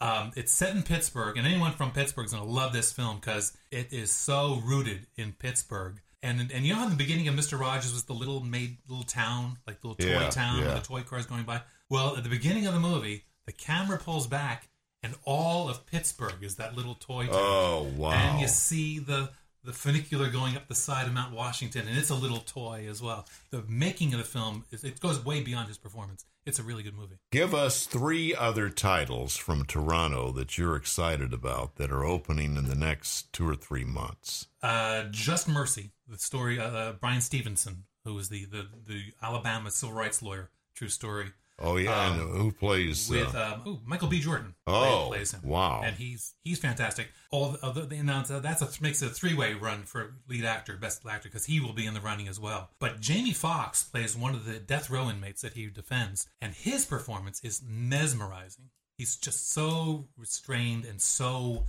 Um, 0.00 0.32
it's 0.36 0.52
set 0.52 0.74
in 0.74 0.82
Pittsburgh, 0.82 1.36
and 1.38 1.46
anyone 1.46 1.72
from 1.72 1.92
Pittsburgh 1.92 2.26
is 2.26 2.32
going 2.32 2.44
to 2.44 2.50
love 2.50 2.72
this 2.72 2.92
film 2.92 3.16
because 3.20 3.56
it 3.70 3.92
is 3.92 4.10
so 4.10 4.60
rooted 4.64 5.06
in 5.16 5.32
Pittsburgh. 5.32 6.00
And 6.22 6.50
and 6.52 6.64
you 6.64 6.72
know 6.72 6.80
how 6.80 6.84
in 6.84 6.90
the 6.90 6.96
beginning 6.96 7.28
of 7.28 7.34
Mister 7.34 7.56
Rogers 7.56 7.92
was 7.92 8.04
the 8.04 8.14
little 8.14 8.40
made 8.40 8.78
little 8.88 9.04
town, 9.04 9.58
like 9.66 9.80
the 9.80 9.88
little 9.88 10.04
toy 10.04 10.20
Yeah, 10.24 10.30
town 10.30 10.58
yeah. 10.58 10.74
with 10.74 10.82
the 10.82 10.88
toy 10.88 11.02
cars 11.02 11.26
going 11.26 11.44
by. 11.44 11.60
Well, 11.90 12.16
at 12.16 12.22
the 12.22 12.30
beginning 12.30 12.66
of 12.66 12.74
the 12.74 12.80
movie, 12.80 13.24
the 13.46 13.52
camera 13.52 13.98
pulls 13.98 14.26
back, 14.26 14.68
and 15.02 15.14
all 15.24 15.68
of 15.68 15.86
Pittsburgh 15.86 16.42
is 16.42 16.56
that 16.56 16.74
little 16.74 16.94
toy 16.94 17.26
town. 17.26 17.34
Oh, 17.36 17.92
wow. 17.96 18.12
And 18.12 18.40
you 18.40 18.48
see 18.48 18.98
the 18.98 19.30
the 19.64 19.72
funicular 19.72 20.28
going 20.30 20.56
up 20.56 20.68
the 20.68 20.74
side 20.74 21.06
of 21.06 21.12
Mount 21.12 21.32
Washington, 21.32 21.88
and 21.88 21.96
it's 21.96 22.10
a 22.10 22.14
little 22.14 22.38
toy 22.38 22.86
as 22.88 23.00
well. 23.00 23.26
The 23.50 23.64
making 23.68 24.12
of 24.12 24.18
the 24.18 24.24
film 24.24 24.64
is 24.70 24.84
it 24.84 25.00
goes 25.00 25.24
way 25.24 25.40
beyond 25.40 25.68
his 25.68 25.78
performance. 25.78 26.24
It's 26.46 26.58
a 26.58 26.62
really 26.62 26.82
good 26.82 26.94
movie. 26.94 27.16
Give 27.32 27.54
us 27.54 27.86
three 27.86 28.34
other 28.34 28.68
titles 28.68 29.36
from 29.36 29.64
Toronto 29.64 30.30
that 30.32 30.58
you're 30.58 30.76
excited 30.76 31.32
about 31.32 31.76
that 31.76 31.90
are 31.90 32.04
opening 32.04 32.56
in 32.56 32.68
the 32.68 32.74
next 32.74 33.32
two 33.32 33.48
or 33.48 33.54
three 33.54 33.84
months. 33.84 34.48
Uh, 34.62 35.04
Just 35.10 35.48
Mercy, 35.48 35.92
the 36.06 36.18
story. 36.18 36.60
Uh, 36.60 36.70
uh, 36.70 36.92
Bryan 36.92 37.22
Stevenson, 37.22 37.84
who 38.04 38.14
was 38.14 38.28
the, 38.28 38.44
the 38.44 38.66
the 38.86 39.02
Alabama 39.22 39.70
civil 39.70 39.94
rights 39.94 40.22
lawyer. 40.22 40.50
True 40.74 40.88
story. 40.88 41.28
Oh 41.60 41.76
yeah, 41.76 42.12
and 42.12 42.20
who 42.20 42.50
plays? 42.50 43.08
with 43.08 43.34
uh, 43.34 43.52
um, 43.54 43.62
oh, 43.64 43.80
Michael 43.86 44.08
B. 44.08 44.20
Jordan. 44.20 44.54
Oh, 44.66 45.06
plays 45.08 45.32
him. 45.32 45.42
wow. 45.44 45.82
And 45.84 45.94
he's 45.94 46.34
he's 46.42 46.58
fantastic. 46.58 47.08
All 47.30 47.50
the, 47.50 47.94
announced 47.94 48.30
that 48.30 48.42
that's 48.42 48.60
a 48.60 48.82
makes 48.82 49.02
it 49.02 49.12
a 49.12 49.14
three 49.14 49.34
way 49.34 49.54
run 49.54 49.84
for 49.84 50.16
lead 50.28 50.44
actor, 50.44 50.76
best 50.76 51.06
actor, 51.06 51.28
because 51.28 51.46
he 51.46 51.60
will 51.60 51.72
be 51.72 51.86
in 51.86 51.94
the 51.94 52.00
running 52.00 52.26
as 52.26 52.40
well. 52.40 52.70
But 52.80 53.00
Jamie 53.00 53.32
Foxx 53.32 53.84
plays 53.84 54.16
one 54.16 54.34
of 54.34 54.46
the 54.46 54.58
death 54.58 54.90
row 54.90 55.08
inmates 55.08 55.42
that 55.42 55.52
he 55.52 55.66
defends, 55.66 56.26
and 56.42 56.54
his 56.54 56.84
performance 56.84 57.40
is 57.44 57.62
mesmerizing. 57.64 58.70
He's 58.98 59.16
just 59.16 59.52
so 59.52 60.08
restrained 60.16 60.84
and 60.84 61.00
so 61.00 61.64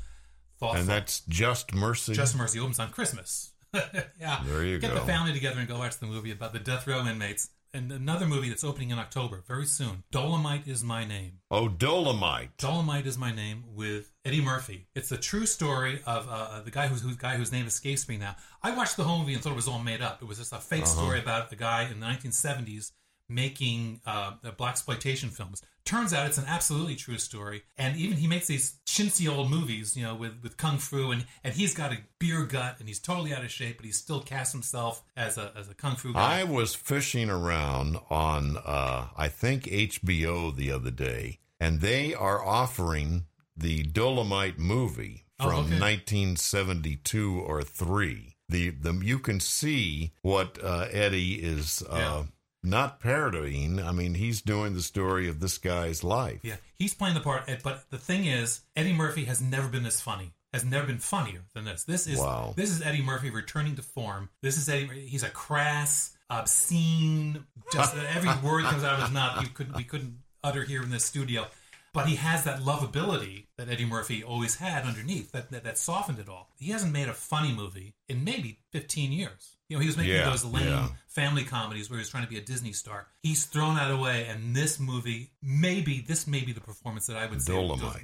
thoughtful. 0.60 0.80
and 0.80 0.89
that's 0.89 1.22
just 1.27 1.74
mercy. 1.74 2.13
Just 2.13 2.36
Mercy 2.36 2.60
opens 2.60 2.80
on 2.80 2.89
Christmas. 2.89 3.51
yeah. 4.20 4.42
There 4.46 4.63
you 4.63 4.80
Get 4.80 4.94
go. 4.94 5.00
the 5.00 5.06
family 5.06 5.34
together 5.34 5.60
and 5.60 5.68
go 5.68 5.77
watch 5.77 5.98
the 5.98 6.06
movie 6.06 6.32
about 6.32 6.54
the 6.54 6.60
death 6.60 6.88
row 6.88 7.06
inmates. 7.06 7.50
And 7.75 7.91
another 7.91 8.25
movie 8.25 8.48
that's 8.48 8.63
opening 8.63 8.89
in 8.91 9.00
October, 9.00 9.44
very 9.48 9.65
soon. 9.65 10.03
Dolemite 10.12 10.65
is 10.65 10.82
my 10.82 11.03
name. 11.03 11.39
oh, 11.51 11.67
Dolemite. 11.67 12.50
Dolemite 12.58 13.05
is 13.05 13.17
my 13.17 13.34
name 13.36 13.65
with 13.74 14.13
Eddie 14.24 14.39
Murphy. 14.41 14.88
It's 14.96 15.10
the 15.10 15.17
true 15.17 15.46
story 15.46 16.00
of 16.05 16.25
uh, 16.29 16.62
the 16.62 16.72
guy 16.72 16.88
whose, 16.88 17.01
whose 17.01 17.17
guy 17.17 17.36
whose 17.36 17.51
name 17.51 17.65
escapes 17.67 18.08
me 18.08 18.15
now. 18.15 18.38
I 18.63 18.74
watched 18.75 18.96
the 18.96 19.03
whole 19.03 19.20
movie 19.20 19.34
and 19.34 19.44
thought 19.44 19.51
it 19.51 19.58
was 19.58 19.67
all 19.67 19.79
made 19.79 20.01
up. 20.01 20.22
It 20.22 20.25
was 20.25 20.38
just 20.38 20.53
a 20.53 20.60
fake 20.60 20.84
Uh-huh. 20.84 21.01
story 21.01 21.20
about 21.20 21.51
a 21.51 21.58
guy 21.58 21.89
in 21.91 22.00
the 22.00 22.05
1970s 22.05 22.91
making 23.27 24.00
uh, 24.05 24.34
blaxploitation 24.58 25.29
films. 25.32 25.62
Turns 25.86 26.13
out 26.13 26.25
it's 26.25 26.38
an 26.39 26.46
absolutely 26.48 26.96
true 26.96 27.18
story, 27.18 27.63
and 27.77 27.96
even 27.96 28.18
he 28.18 28.27
makes 28.27 28.48
these 28.48 28.80
chintzy 28.88 29.32
old 29.32 29.51
movies, 29.51 29.96
you 29.96 30.04
know, 30.04 30.15
with, 30.15 30.34
with 30.42 30.58
kung 30.58 30.80
fu, 30.80 31.12
and, 31.12 31.25
and 31.44 31.54
he's 31.54 31.75
got 31.75 31.94
a 31.94 31.98
beer 32.20 32.44
gut, 32.44 32.77
and 32.80 32.88
he's 32.88 33.00
totally 33.00 33.34
out 33.34 33.44
of 33.44 33.51
shape, 33.51 33.77
but 33.77 33.86
he 33.86 33.92
still 33.92 34.22
casts 34.22 34.51
himself 34.51 35.04
as 35.15 35.38
a 35.38 35.51
as 35.56 35.70
a 35.70 35.75
kung 35.75 35.96
fu 35.96 36.12
guy. 36.13 36.39
I 36.39 36.44
was 36.44 36.74
fishing 36.74 37.30
around 37.30 37.98
on, 38.10 38.58
uh, 38.58 39.08
I 39.15 39.27
think 39.27 39.65
HBO 39.65 40.56
the 40.56 40.72
other 40.72 40.92
day, 40.92 41.39
and 41.60 41.82
they 41.82 42.13
are 42.15 42.44
offering 42.44 43.25
the 43.56 43.84
Dolemite 43.84 44.58
movie 44.58 45.25
Oh, 45.39 45.50
from 45.50 45.65
okay. 45.65 45.80
1972 45.80 47.39
or 47.42 47.62
three. 47.62 48.36
The 48.48 48.70
the 48.70 48.94
you 49.04 49.20
can 49.20 49.39
see 49.39 50.13
what 50.22 50.58
uh, 50.63 50.88
Eddie 50.92 51.36
is 51.36 51.84
uh. 51.89 52.24
Not 52.66 53.00
parodying. 53.00 53.80
I 53.82 53.92
mean, 53.92 54.16
he's 54.16 54.42
doing 54.42 54.74
the 54.74 54.82
story 54.82 55.28
of 55.30 55.40
this 55.40 55.58
guy's 55.58 56.04
life. 56.04 56.40
Yeah, 56.44 56.56
he's 56.78 56.94
playing 56.94 57.16
the 57.16 57.22
part. 57.22 57.44
eh, 57.48 57.58
But 57.64 57.86
the 57.90 57.98
thing 57.98 58.26
is, 58.26 58.62
Eddie 58.76 58.94
Murphy 58.94 59.26
has 59.26 59.42
never 59.42 59.68
been 59.68 59.84
this 59.84 60.02
funny. 60.02 60.34
Has 60.54 60.64
never 60.64 60.88
been 60.88 61.00
funnier 61.00 61.42
than 61.54 61.66
this. 61.66 61.84
This 61.84 62.08
is 62.08 62.18
Wow. 62.18 62.54
this 62.56 62.70
is 62.70 62.82
Eddie 62.82 63.02
Murphy 63.02 63.30
returning 63.30 63.76
to 63.76 63.82
form. 63.82 64.30
This 64.42 64.58
is 64.58 64.70
Eddie. 64.70 65.08
He's 65.08 65.24
a 65.24 65.30
crass, 65.30 66.16
obscene. 66.30 67.46
Just 67.74 67.96
every 67.96 68.30
word 68.48 68.64
comes 68.64 68.84
out 68.84 68.94
of 68.96 69.02
his 69.02 69.12
mouth. 69.12 69.42
You 69.44 69.50
couldn't 69.50 69.76
we 69.76 69.84
couldn't 69.84 70.20
utter 70.44 70.64
here 70.64 70.82
in 70.84 70.90
this 70.92 71.04
studio. 71.06 71.48
But 71.96 72.08
he 72.08 72.16
has 72.18 72.44
that 72.44 72.60
lovability 72.60 73.46
that 73.58 73.70
Eddie 73.70 73.86
Murphy 73.86 74.24
always 74.24 74.56
had 74.56 74.84
underneath 74.84 75.32
that, 75.32 75.50
that 75.52 75.64
that 75.64 75.78
softened 75.78 76.20
it 76.20 76.30
all. 76.30 76.50
He 76.60 76.72
hasn't 76.72 76.92
made 76.94 77.08
a 77.08 77.14
funny 77.14 77.54
movie 77.54 77.96
in 78.10 78.24
maybe 78.24 78.60
15 78.72 79.12
years. 79.12 79.56
You 79.70 79.78
know, 79.78 79.82
he 79.82 79.88
was 79.88 79.98
making 79.98 80.14
Yeah, 80.14 80.30
those 80.30 80.46
lame 80.46 80.68
yeah. 80.68 80.90
family 81.08 81.44
comedies 81.44 81.90
where 81.90 81.98
he 81.98 82.02
was 82.02 82.10
trying 82.10 82.24
to 82.25 82.30
be 82.30 82.38
a 82.38 82.42
Disney 82.42 82.72
star. 82.72 83.08
He's 83.24 83.46
thrown 83.46 83.75
that 83.75 83.90
away, 83.90 84.28
and 84.30 84.56
this 84.56 84.80
movie, 84.80 85.32
maybe 85.42 86.04
this 86.08 86.28
may 86.28 86.42
be 86.42 86.52
the 86.52 86.62
performance 86.62 87.08
that 87.08 87.18
I 87.18 87.25
would 87.25 87.42
say 87.42 87.54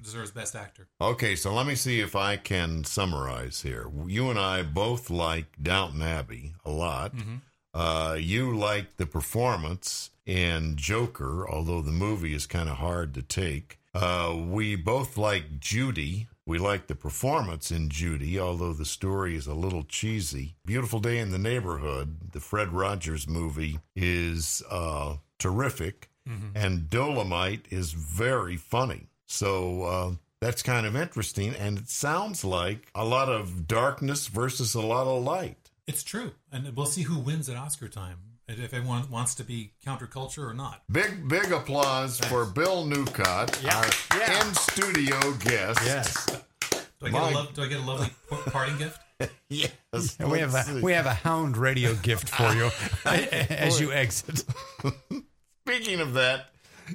deserves 0.01 0.31
Best 0.31 0.55
Actor. 0.55 0.87
Okay, 0.99 1.35
so 1.35 1.53
let 1.53 1.67
me 1.67 1.75
see 1.75 1.99
if 1.99 2.15
I 2.15 2.37
can 2.37 2.83
summarize 2.83 3.61
here. 3.61 3.91
You 4.07 4.31
and 4.31 4.39
I 4.39 4.63
both 4.63 5.09
like 5.11 5.61
Downton 5.61 6.01
Abbey 6.01 6.53
a 6.65 6.71
lot. 6.71 7.15
Mm-hmm. 7.15 7.35
Uh, 7.73 8.15
you 8.19 8.57
like 8.57 8.97
the 8.97 9.05
performance, 9.05 10.09
in 10.25 10.75
Joker, 10.75 11.47
although 11.49 11.81
the 11.81 11.91
movie 11.91 12.33
is 12.33 12.45
kind 12.45 12.69
of 12.69 12.77
hard 12.77 13.13
to 13.15 13.21
take. 13.21 13.77
Uh, 13.93 14.37
we 14.47 14.75
both 14.75 15.17
like 15.17 15.59
Judy. 15.59 16.27
We 16.45 16.57
like 16.57 16.87
the 16.87 16.95
performance 16.95 17.71
in 17.71 17.89
Judy, 17.89 18.39
although 18.39 18.73
the 18.73 18.85
story 18.85 19.35
is 19.35 19.47
a 19.47 19.53
little 19.53 19.83
cheesy. 19.83 20.55
Beautiful 20.65 20.99
Day 20.99 21.19
in 21.19 21.31
the 21.31 21.37
Neighborhood, 21.37 22.31
the 22.31 22.39
Fred 22.39 22.73
Rogers 22.73 23.27
movie, 23.27 23.79
is 23.95 24.63
uh, 24.69 25.17
terrific, 25.37 26.09
and 26.55 26.89
Dolemite 26.89 27.63
is 27.69 27.91
very 27.93 28.57
funny. 28.57 29.07
So 29.27 29.83
uh, 29.83 30.11
that's 30.39 30.63
kind 30.63 30.85
of 30.85 30.95
interesting, 30.95 31.53
and 31.55 31.77
it 31.77 31.89
sounds 31.89 32.43
like 32.43 32.89
a 32.95 33.05
lot 33.05 33.29
of 33.29 33.67
darkness 33.67 34.27
versus 34.27 34.73
a 34.73 34.81
lot 34.81 35.07
of 35.07 35.23
light. 35.23 35.69
It's 35.87 36.03
true, 36.03 36.31
and 36.51 36.75
we'll 36.75 36.85
see 36.85 37.03
who 37.03 37.19
wins 37.19 37.49
at 37.49 37.57
Oscar 37.57 37.87
time. 37.87 38.17
And 38.51 38.63
If 38.63 38.73
everyone 38.73 39.09
wants 39.09 39.35
to 39.35 39.43
be 39.43 39.71
counterculture 39.85 40.47
or 40.49 40.53
not. 40.53 40.81
Big, 40.91 41.27
big 41.27 41.51
applause 41.51 42.19
for 42.19 42.45
Bill 42.45 42.85
Newcott, 42.85 43.61
Yeah. 43.63 43.77
our 43.77 44.17
Yeah. 44.19 44.47
in 44.47 44.53
studio 44.55 45.19
guest. 45.39 45.79
Yes. 45.85 46.25
Do 46.25 47.07
I 47.07 47.09
get, 47.09 47.11
Mike. 47.13 47.33
a, 47.33 47.37
lo- 47.37 47.47
do 47.53 47.63
I 47.63 47.67
get 47.67 47.79
a 47.79 47.83
lovely 47.83 48.09
p- 48.29 48.35
parting 48.51 48.77
gift? 48.77 48.99
Yes. 49.49 50.15
And 50.19 50.31
we 50.31 50.39
have 50.39 50.55
a 50.55 50.63
see. 50.63 50.81
we 50.81 50.93
have 50.93 51.05
a 51.05 51.13
Hound 51.13 51.55
Radio 51.55 51.93
gift 51.93 52.29
for 52.29 52.53
you 52.55 52.71
as 53.05 53.79
you 53.79 53.91
exit. 53.91 54.43
Speaking 55.67 55.99
of 55.99 56.13
that, 56.13 56.47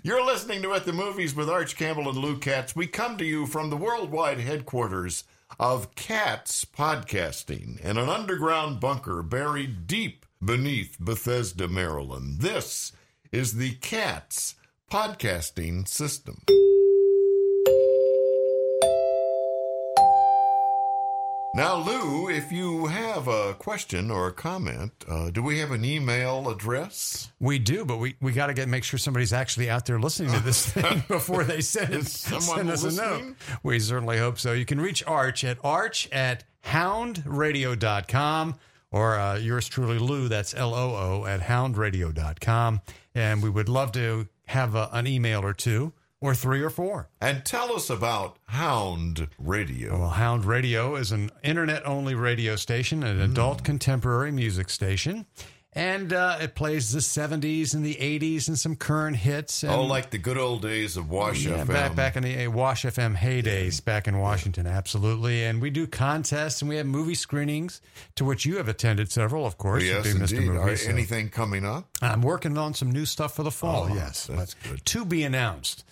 you're 0.02 0.24
listening 0.24 0.60
to 0.62 0.74
At 0.74 0.84
the 0.86 0.92
Movies 0.92 1.34
with 1.36 1.48
Arch 1.48 1.76
Campbell 1.76 2.08
and 2.08 2.18
Lou 2.18 2.36
Katz. 2.38 2.74
We 2.74 2.86
come 2.88 3.16
to 3.18 3.24
you 3.24 3.46
from 3.46 3.70
the 3.70 3.76
worldwide 3.76 4.40
headquarters 4.40 5.22
of 5.60 5.94
Katz 5.94 6.64
Podcasting 6.64 7.78
in 7.80 7.96
an 7.96 8.08
underground 8.08 8.80
bunker 8.80 9.22
buried 9.22 9.86
deep 9.86 10.25
beneath 10.44 10.96
Bethesda, 11.00 11.68
Maryland. 11.68 12.40
This 12.40 12.92
is 13.32 13.54
the 13.54 13.72
Katz 13.74 14.54
Podcasting 14.90 15.88
System. 15.88 16.42
Now, 21.54 21.76
Lou, 21.76 22.28
if 22.28 22.52
you 22.52 22.84
have 22.84 23.28
a 23.28 23.54
question 23.54 24.10
or 24.10 24.26
a 24.26 24.32
comment, 24.32 24.92
uh, 25.08 25.30
do 25.30 25.42
we 25.42 25.58
have 25.60 25.70
an 25.70 25.86
email 25.86 26.50
address? 26.50 27.32
We 27.40 27.58
do, 27.58 27.86
but 27.86 27.96
we, 27.96 28.14
we 28.20 28.32
got 28.32 28.48
to 28.48 28.54
get 28.54 28.68
make 28.68 28.84
sure 28.84 28.98
somebody's 28.98 29.32
actually 29.32 29.70
out 29.70 29.86
there 29.86 29.98
listening 29.98 30.34
to 30.34 30.40
this 30.40 30.66
thing 30.72 31.02
before 31.08 31.44
they 31.44 31.62
send, 31.62 31.94
it, 31.94 32.06
send 32.06 32.68
us 32.68 32.84
a 32.84 32.94
note. 32.94 33.36
We 33.62 33.78
certainly 33.78 34.18
hope 34.18 34.38
so. 34.38 34.52
You 34.52 34.66
can 34.66 34.78
reach 34.78 35.02
Arch 35.06 35.44
at 35.44 35.56
arch 35.64 36.10
at 36.12 36.44
houndradio.com 36.66 38.56
or 38.90 39.16
uh, 39.18 39.36
yours 39.36 39.68
truly, 39.68 39.98
Lou, 39.98 40.28
that's 40.28 40.54
L 40.54 40.74
O 40.74 40.94
O, 40.94 41.26
at 41.26 41.40
houndradio.com. 41.40 42.80
And 43.14 43.42
we 43.42 43.50
would 43.50 43.68
love 43.68 43.92
to 43.92 44.28
have 44.46 44.74
a, 44.74 44.88
an 44.92 45.06
email 45.06 45.44
or 45.44 45.52
two 45.52 45.92
or 46.20 46.34
three 46.34 46.62
or 46.62 46.70
four. 46.70 47.08
And 47.20 47.44
tell 47.44 47.72
us 47.74 47.90
about 47.90 48.38
Hound 48.46 49.28
Radio. 49.38 49.98
Well, 49.98 50.10
Hound 50.10 50.44
Radio 50.44 50.96
is 50.96 51.12
an 51.12 51.30
internet 51.42 51.86
only 51.86 52.14
radio 52.14 52.56
station, 52.56 53.02
an 53.02 53.20
adult 53.20 53.64
contemporary 53.64 54.32
music 54.32 54.70
station. 54.70 55.26
And 55.76 56.10
uh, 56.14 56.38
it 56.40 56.54
plays 56.54 56.90
the 56.90 57.00
70s 57.00 57.74
and 57.74 57.84
the 57.84 57.96
80s 57.96 58.48
and 58.48 58.58
some 58.58 58.76
current 58.76 59.16
hits. 59.16 59.62
And, 59.62 59.70
oh, 59.72 59.84
like 59.84 60.08
the 60.08 60.16
good 60.16 60.38
old 60.38 60.62
days 60.62 60.96
of 60.96 61.10
Wash 61.10 61.44
yeah, 61.44 61.58
FM. 61.64 61.68
back 61.68 61.94
back 61.94 62.16
in 62.16 62.22
the 62.22 62.46
uh, 62.46 62.50
Wash 62.50 62.84
FM 62.84 63.14
heydays 63.14 63.84
back 63.84 64.08
in 64.08 64.18
Washington, 64.18 64.66
absolutely. 64.66 65.44
And 65.44 65.60
we 65.60 65.68
do 65.68 65.86
contests 65.86 66.62
and 66.62 66.70
we 66.70 66.76
have 66.76 66.86
movie 66.86 67.14
screenings 67.14 67.82
to 68.14 68.24
which 68.24 68.46
you 68.46 68.56
have 68.56 68.68
attended 68.68 69.12
several, 69.12 69.44
of 69.44 69.58
course. 69.58 69.84
yes, 69.84 70.06
indeed. 70.06 70.48
Movie, 70.48 70.58
Are 70.58 70.76
so- 70.76 70.88
anything 70.88 71.28
coming 71.28 71.66
up? 71.66 71.86
I'm 72.00 72.22
working 72.22 72.56
on 72.56 72.72
some 72.72 72.90
new 72.90 73.04
stuff 73.04 73.36
for 73.36 73.42
the 73.42 73.50
fall. 73.50 73.88
Oh, 73.90 73.94
yes, 73.94 74.28
that's 74.28 74.54
good. 74.54 74.82
To 74.86 75.04
be 75.04 75.24
announced. 75.24 75.84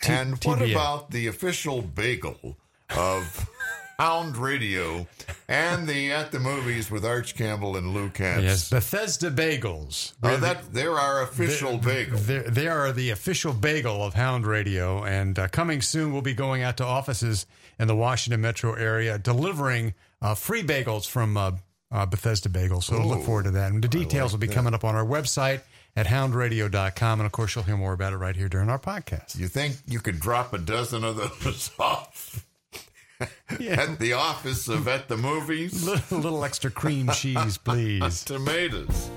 T- 0.00 0.12
and 0.12 0.32
what 0.44 0.60
TBA. 0.60 0.72
about 0.72 1.10
the 1.10 1.26
official 1.26 1.82
bagel 1.82 2.56
of 2.96 3.50
Hound 3.98 4.36
Radio 4.36 5.06
and 5.48 5.88
the 5.88 6.12
At 6.12 6.30
the 6.30 6.38
Movies 6.38 6.90
with 6.90 7.04
Arch 7.04 7.34
Campbell 7.34 7.76
and 7.76 7.94
Lou 7.94 8.10
Katz? 8.10 8.42
Yes, 8.42 8.70
Bethesda 8.70 9.30
Bagels. 9.30 10.12
Oh, 10.22 10.30
We're 10.30 10.36
that 10.38 10.72
they're 10.72 10.98
our 10.98 11.22
official 11.22 11.78
bagel. 11.78 12.18
They're, 12.18 12.42
they 12.42 12.68
are 12.68 12.92
the 12.92 13.10
official 13.10 13.54
bagel 13.54 14.02
of 14.04 14.14
Hound 14.14 14.46
Radio, 14.46 15.02
and 15.04 15.38
uh, 15.38 15.48
coming 15.48 15.80
soon, 15.80 16.12
we'll 16.12 16.20
be 16.20 16.34
going 16.34 16.62
out 16.62 16.76
to 16.76 16.84
offices 16.84 17.46
in 17.78 17.88
the 17.88 17.96
Washington 17.96 18.40
metro 18.42 18.74
area 18.74 19.18
delivering 19.18 19.94
uh, 20.20 20.34
free 20.34 20.62
bagels 20.62 21.08
from 21.08 21.36
uh, 21.36 21.52
uh, 21.90 22.04
Bethesda 22.04 22.48
Bagels. 22.48 22.84
So 22.84 23.02
look 23.02 23.22
forward 23.24 23.44
to 23.44 23.50
that. 23.52 23.72
And 23.72 23.82
the 23.82 23.88
details 23.88 24.32
will 24.32 24.38
be 24.38 24.48
coming 24.48 24.74
up 24.74 24.84
on 24.84 24.94
our 24.94 25.04
website 25.04 25.62
at 25.94 26.06
houndradio.com. 26.06 27.20
And 27.20 27.26
of 27.26 27.32
course, 27.32 27.54
you'll 27.54 27.64
hear 27.64 27.76
more 27.76 27.92
about 27.92 28.12
it 28.12 28.16
right 28.16 28.36
here 28.36 28.48
during 28.48 28.68
our 28.68 28.78
podcast. 28.78 29.38
You 29.38 29.48
think 29.48 29.76
you 29.86 30.00
could 30.00 30.20
drop 30.20 30.52
a 30.52 30.58
dozen 30.58 31.04
of 31.04 31.16
those 31.16 31.70
off 31.78 32.44
Yeah. 33.58 33.80
at 33.80 33.98
the 33.98 34.12
office 34.12 34.68
of 34.68 34.88
At 34.88 35.08
the 35.08 35.16
Movies? 35.16 35.86
a 36.10 36.14
little 36.14 36.44
extra 36.44 36.70
cream 36.70 37.08
cheese, 37.14 37.58
please. 37.58 38.24
Tomatoes. 38.24 39.10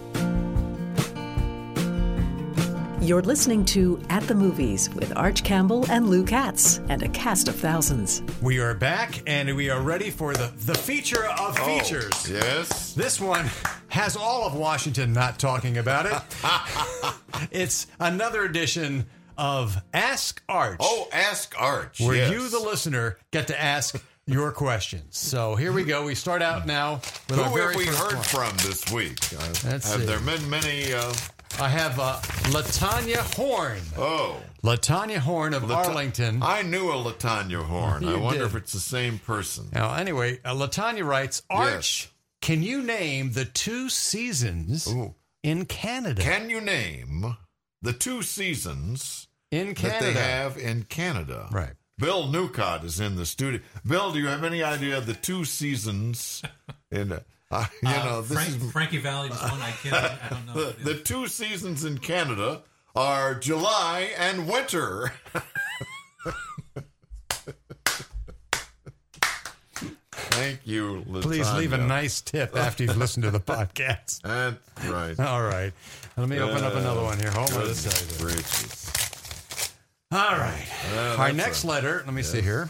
You're 3.02 3.22
listening 3.24 3.66
to 3.66 4.00
At 4.10 4.24
the 4.24 4.36
Movies 4.36 4.90
with 4.94 5.16
Arch 5.18 5.44
Campbell 5.44 5.90
and 5.90 6.10
Lou 6.10 6.24
Katz 6.24 6.80
and 6.90 7.02
a 7.02 7.08
cast 7.10 7.48
of 7.48 7.56
thousands. 7.56 8.22
We 8.42 8.60
are 8.60 8.74
back, 8.74 9.24
and 9.26 9.56
we 9.56 9.70
are 9.70 9.82
ready 9.82 10.12
for 10.12 10.34
the, 10.34 10.52
the 10.66 10.76
feature 10.76 11.26
of 11.26 11.58
oh, 11.60 11.80
features. 11.80 12.12
Oh, 12.28 12.34
yes. 12.34 12.94
This 12.94 13.20
one 13.20 13.50
has 13.88 14.16
all 14.16 14.46
of 14.46 14.54
Washington 14.54 15.12
not 15.12 15.40
talking 15.40 15.78
about 15.78 16.06
it. 16.06 17.50
it's 17.52 17.88
another 18.00 18.44
edition 18.44 19.06
of 19.40 19.82
Ask 19.94 20.44
Arch, 20.50 20.78
Oh, 20.82 21.08
ask 21.14 21.56
Arch. 21.58 22.00
where 22.02 22.16
yes. 22.16 22.32
you, 22.32 22.50
the 22.50 22.60
listener, 22.60 23.18
get 23.32 23.48
to 23.48 23.60
ask 23.60 23.96
your 24.28 24.52
questions. 24.52 25.18
So 25.18 25.56
here 25.56 25.72
we 25.72 25.84
go. 25.86 26.06
We 26.06 26.14
start 26.14 26.42
out 26.42 26.68
now 26.68 26.96
with 27.30 27.40
our 27.40 27.50
Who 27.50 27.56
very 27.56 27.68
have 27.74 27.78
we 27.78 27.86
first 27.86 28.00
heard 28.00 28.16
one. 28.16 28.24
from 28.52 28.58
this 28.70 28.92
week? 28.92 29.24
Have 29.64 29.84
see. 29.84 30.06
there 30.06 30.20
been 30.20 30.48
many? 30.50 30.94
Uh, 30.94 31.14
I 31.60 31.68
have 31.70 32.00
uh, 32.00 32.20
Latanya 32.52 33.18
Horn. 33.36 33.80
oh, 33.98 34.38
Latanya 34.64 35.18
Horn 35.18 35.54
of 35.54 35.64
Lata- 35.70 35.90
Arlington. 35.90 36.44
I 36.44 36.62
knew 36.62 36.90
a 36.92 36.94
Latanya 36.96 37.64
Horn. 37.64 38.06
I 38.08 38.18
wonder 38.18 38.40
did. 38.42 38.48
if 38.48 38.56
it's 38.56 38.74
the 38.74 38.80
same 38.80 39.20
person. 39.20 39.68
Now, 39.74 39.94
anyway, 39.96 40.40
uh, 40.46 40.54
Latanya 40.54 41.06
writes, 41.06 41.42
Arch, 41.50 41.72
Yes. 41.72 42.08
can 42.42 42.62
you 42.62 42.84
name 42.84 43.32
the 43.32 43.46
two 43.46 43.90
seasons 43.90 44.88
Ooh. 44.88 45.16
in 45.44 45.66
Canada? 45.66 46.22
Can 46.22 46.50
you 46.50 46.62
name 46.62 47.36
the 47.82 47.94
two 47.94 48.22
seasons 48.22 49.28
in 49.52 49.68
that 49.68 49.76
Canada. 49.76 50.06
they 50.06 50.14
have 50.14 50.58
in 50.58 50.84
Canada? 50.84 51.48
Right. 51.52 51.74
Bill 51.98 52.28
Newcott 52.28 52.84
is 52.84 53.00
in 53.00 53.16
the 53.18 53.26
studio. 53.26 53.60
Bill, 53.86 54.12
do 54.14 54.20
you 54.20 54.28
have 54.28 54.44
any 54.44 54.64
idea 54.64 54.98
of 54.98 55.06
the 55.06 55.14
two 55.14 55.44
seasons 55.46 56.42
in? 56.92 57.12
Uh, 57.12 57.66
you 57.84 57.90
Uh, 57.90 58.06
know, 58.06 58.22
this 58.22 58.32
Frank, 58.34 58.50
is 58.64 58.72
Frankie 58.72 58.98
Valli 59.00 59.30
was 59.30 59.42
one 59.42 59.60
I 59.60 59.72
can't. 59.84 59.96
I 59.96 60.30
don't 60.30 60.46
know. 60.46 60.54
the, 60.72 60.84
the 60.94 61.00
two 61.00 61.28
seasons 61.28 61.84
in 61.84 61.98
Canada 61.98 62.62
are 62.96 63.36
July 63.36 64.12
and 64.18 64.48
winter. 64.48 65.12
Thank 70.12 70.60
you, 70.66 71.04
Please 71.22 71.52
leave 71.54 71.74
a 71.74 71.78
nice 71.78 72.22
tip 72.22 72.56
after 72.56 72.84
you've 72.84 72.98
listened 72.98 73.24
to 73.24 73.32
the 73.32 73.40
podcast. 73.40 74.22
That's 74.22 74.86
right. 74.88 75.20
All 75.20 75.42
right. 75.42 75.74
Let 76.18 76.30
me 76.30 76.40
open 76.40 76.64
up 76.64 76.76
another 76.76 77.02
one 77.04 77.20
here. 77.20 77.32
Hold 77.32 77.54
on 77.54 77.64
this 77.66 77.82
side. 77.82 79.09
All 80.12 80.18
right. 80.38 80.66
Our 80.96 81.18
that's 81.28 81.36
next 81.38 81.66
letter, 81.66 82.02
let 82.06 82.14
me 82.14 82.24
see 82.24 82.42
here. 82.42 82.70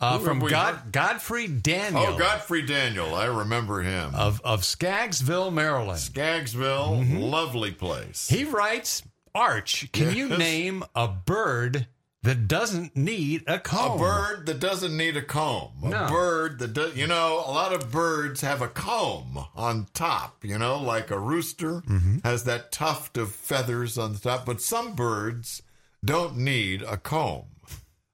Uh, 0.00 0.18
from 0.20 0.38
God, 0.38 0.92
Godfrey 0.92 1.46
Daniel 1.48 2.14
Oh, 2.14 2.18
Godfrey 2.18 2.62
Daniel. 2.62 3.14
I 3.14 3.26
remember 3.26 3.82
him. 3.82 4.14
of, 4.14 4.40
of 4.44 4.62
Scaggsville, 4.62 5.52
Maryland. 5.52 5.98
Scaggsville, 5.98 7.18
lovely 7.30 7.72
place. 7.72 8.28
He 8.28 8.44
writes, 8.44 9.02
Arch, 9.34 9.90
can 9.92 10.14
you 10.14 10.28
name 10.28 10.84
a 10.94 11.08
bird 11.08 11.88
that 12.22 12.46
doesn't 12.48 12.96
need 12.96 13.42
a 13.48 13.58
comb? 13.58 13.96
A 13.96 13.98
bird 13.98 14.46
that 14.46 14.60
doesn't 14.60 14.96
need 14.96 15.16
a 15.16 15.22
comb. 15.22 15.72
A 15.82 15.88
No. 15.88 16.06
bird 16.08 16.58
that 16.60 16.72
does, 16.74 16.96
you 16.96 17.06
know, 17.06 17.42
a 17.46 17.50
lot 17.50 17.72
of 17.72 17.90
birds 17.90 18.40
have 18.42 18.62
a 18.62 18.68
comb 18.68 19.44
on 19.56 19.88
top, 19.94 20.44
you 20.44 20.58
know, 20.58 20.78
like 20.80 21.10
a 21.10 21.18
rooster 21.18 21.82
Mm-hmm. 21.82 22.18
has 22.24 22.44
that 22.44 22.72
tuft 22.72 23.18
of 23.18 23.32
feathers 23.34 23.98
on 23.98 24.12
the 24.14 24.18
top, 24.20 24.46
but 24.46 24.62
some 24.62 24.94
birds 24.94 25.60
don't 26.04 26.36
need 26.36 26.82
a 26.82 26.96
comb. 26.96 27.44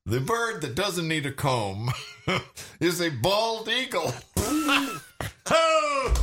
The 0.07 0.21
bird 0.21 0.61
that 0.63 0.75
doesn't 0.75 1.09
need 1.09 1.25
a 1.27 1.33
comb 1.33 1.91
is 2.81 3.01
a 3.01 3.09
bald 3.11 3.69
eagle. 3.69 4.13
oh! 5.51 6.15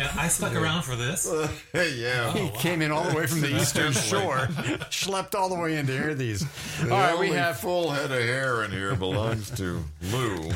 And 0.00 0.08
I 0.16 0.28
stuck 0.28 0.54
around 0.54 0.82
for 0.84 0.94
this. 0.94 1.28
yeah. 1.74 2.32
He 2.32 2.48
came 2.58 2.80
in 2.82 2.92
all 2.92 3.02
the 3.02 3.16
way 3.16 3.26
from 3.26 3.40
the 3.40 3.54
eastern 3.56 3.92
shore, 3.92 4.36
schlepped 4.90 5.34
all 5.34 5.48
the 5.48 5.56
way 5.56 5.76
into 5.76 5.92
here. 5.92 6.14
These. 6.14 6.42
All 6.82 6.84
The 6.84 6.88
right, 6.90 7.18
we 7.18 7.30
have. 7.30 7.58
full 7.58 7.90
head 7.90 8.12
of 8.12 8.18
hair 8.20 8.62
in 8.64 8.70
here 8.70 8.94
belongs 8.94 9.50
to 9.56 9.82
Lou. 10.12 10.36
All 10.44 10.52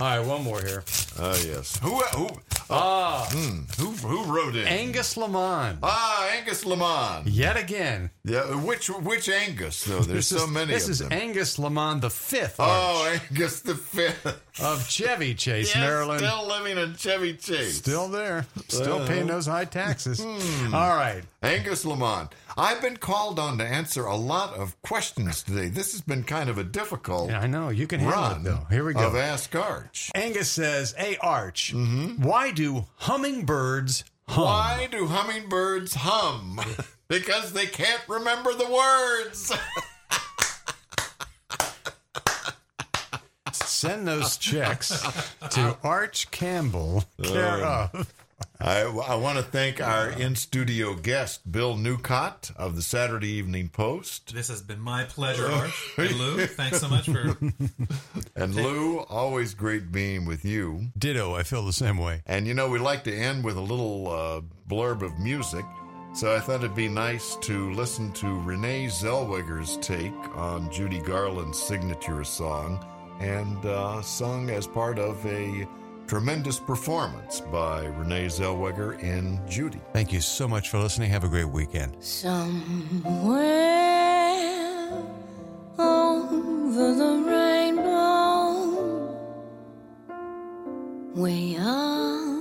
right, 0.00 0.18
one 0.20 0.42
more 0.42 0.60
here. 0.62 0.82
Ah, 1.18 1.36
yes. 1.46 1.78
Who? 1.78 1.98
Who? 2.00 2.28
Ah, 2.72 3.28
Who 3.78 3.90
who 3.90 4.24
wrote 4.32 4.54
it? 4.54 4.66
Angus 4.66 5.16
Lamont. 5.16 5.78
ah, 5.82 6.28
Angus 6.36 6.64
Lamont. 6.64 7.26
Yet 7.26 7.56
again. 7.56 8.10
Yeah, 8.24 8.54
which 8.56 8.88
which 8.88 9.28
Angus 9.28 9.84
though? 9.84 10.00
There's 10.00 10.26
so 10.28 10.44
is, 10.44 10.48
many 10.50 10.72
This 10.72 10.88
is 10.88 11.00
them. 11.00 11.12
Angus 11.12 11.58
Lamont 11.58 12.00
the 12.00 12.10
fifth 12.10 12.56
oh, 12.58 13.18
Angus 13.30 13.60
the 13.60 13.74
fifth. 13.74 14.26
of 14.62 14.88
Chevy 14.88 15.34
Chase, 15.34 15.74
Yes, 15.74 15.76
Maryland. 15.84 16.20
still 16.20 16.46
living 16.46 16.78
in 16.78 16.94
Chevy 16.96 17.34
Chase. 17.34 17.78
Still 17.78 18.08
there. 18.08 18.46
Still 18.68 19.06
paying 19.06 19.26
those 19.26 19.46
high 19.46 19.64
taxes. 19.64 20.20
Hmm. 20.22 20.74
All 20.74 20.94
right. 20.96 21.24
Angus 21.42 21.86
Lamont. 21.86 22.34
I've 22.58 22.82
been 22.82 22.98
called 22.98 23.38
on 23.38 23.56
to 23.58 23.64
answer 23.64 24.04
a 24.04 24.14
lot 24.14 24.52
of 24.54 24.80
questions 24.82 25.42
today. 25.42 25.68
This 25.68 25.92
has 25.92 26.02
been 26.02 26.22
kind 26.22 26.50
of 26.50 26.58
a 26.58 26.64
difficult 26.64 27.30
Yeah, 27.30 27.40
I 27.40 27.46
know. 27.46 27.70
You 27.70 27.86
can 27.86 28.00
handle 28.00 28.20
run 28.20 28.40
it, 28.40 28.44
though. 28.44 28.66
Here 28.68 28.84
we 28.84 28.92
go. 28.92 29.06
of 29.06 29.16
Ask 29.16 29.56
Arch. 29.56 30.10
Angus 30.14 30.50
says, 30.50 30.92
Hey, 30.98 31.16
Arch, 31.22 31.72
mm-hmm. 31.74 32.22
why 32.22 32.50
do 32.50 32.84
hummingbirds 32.96 34.04
hum? 34.28 34.44
Why 34.44 34.88
do 34.90 35.06
hummingbirds 35.06 35.94
hum? 35.94 36.60
because 37.08 37.54
they 37.54 37.66
can't 37.66 38.02
remember 38.06 38.52
the 38.52 38.70
words. 38.70 39.52
Send 43.52 44.06
those 44.06 44.36
checks 44.36 45.02
to 45.52 45.74
Arch 45.82 46.30
Campbell, 46.30 47.04
care 47.22 47.64
of. 47.64 48.12
I, 48.62 48.82
I 48.82 49.14
want 49.14 49.38
to 49.38 49.42
thank 49.42 49.80
our 49.80 50.10
in 50.10 50.36
studio 50.36 50.94
guest, 50.94 51.50
Bill 51.50 51.76
Newcott 51.76 52.54
of 52.56 52.76
the 52.76 52.82
Saturday 52.82 53.30
Evening 53.30 53.70
Post. 53.70 54.34
This 54.34 54.48
has 54.48 54.60
been 54.60 54.80
my 54.80 55.04
pleasure, 55.04 55.46
Arch. 55.46 55.94
And 55.96 56.18
Lou, 56.18 56.46
thanks 56.46 56.78
so 56.80 56.88
much 56.88 57.06
for. 57.06 57.38
And 58.36 58.54
Lou, 58.54 59.00
always 59.00 59.54
great 59.54 59.90
being 59.90 60.26
with 60.26 60.44
you. 60.44 60.88
Ditto, 60.98 61.34
I 61.34 61.42
feel 61.42 61.64
the 61.64 61.72
same 61.72 61.96
way. 61.96 62.22
And 62.26 62.46
you 62.46 62.52
know, 62.52 62.68
we 62.68 62.78
like 62.78 63.04
to 63.04 63.14
end 63.14 63.44
with 63.44 63.56
a 63.56 63.62
little 63.62 64.08
uh, 64.08 64.40
blurb 64.68 65.02
of 65.02 65.18
music. 65.18 65.64
So 66.12 66.34
I 66.34 66.40
thought 66.40 66.56
it'd 66.56 66.74
be 66.74 66.88
nice 66.88 67.36
to 67.36 67.72
listen 67.72 68.12
to 68.14 68.40
Renee 68.42 68.86
Zellweger's 68.86 69.78
take 69.78 70.12
on 70.36 70.70
Judy 70.70 71.00
Garland's 71.00 71.58
signature 71.58 72.24
song 72.24 72.84
and 73.20 73.64
uh, 73.64 74.02
sung 74.02 74.50
as 74.50 74.66
part 74.66 74.98
of 74.98 75.24
a 75.24 75.66
tremendous 76.10 76.58
performance 76.58 77.40
by 77.40 77.84
Renee 77.84 78.26
Zellweger 78.26 79.00
in 79.00 79.40
Judy. 79.48 79.80
Thank 79.92 80.12
you 80.12 80.20
so 80.20 80.48
much 80.48 80.68
for 80.68 80.80
listening. 80.80 81.08
Have 81.08 81.22
a 81.22 81.28
great 81.28 81.44
weekend. 81.44 82.02
Somewhere 82.02 83.60
over 85.78 86.94
the 86.96 87.22
rainbow, 87.24 88.66
way 91.14 91.56
up 91.60 92.39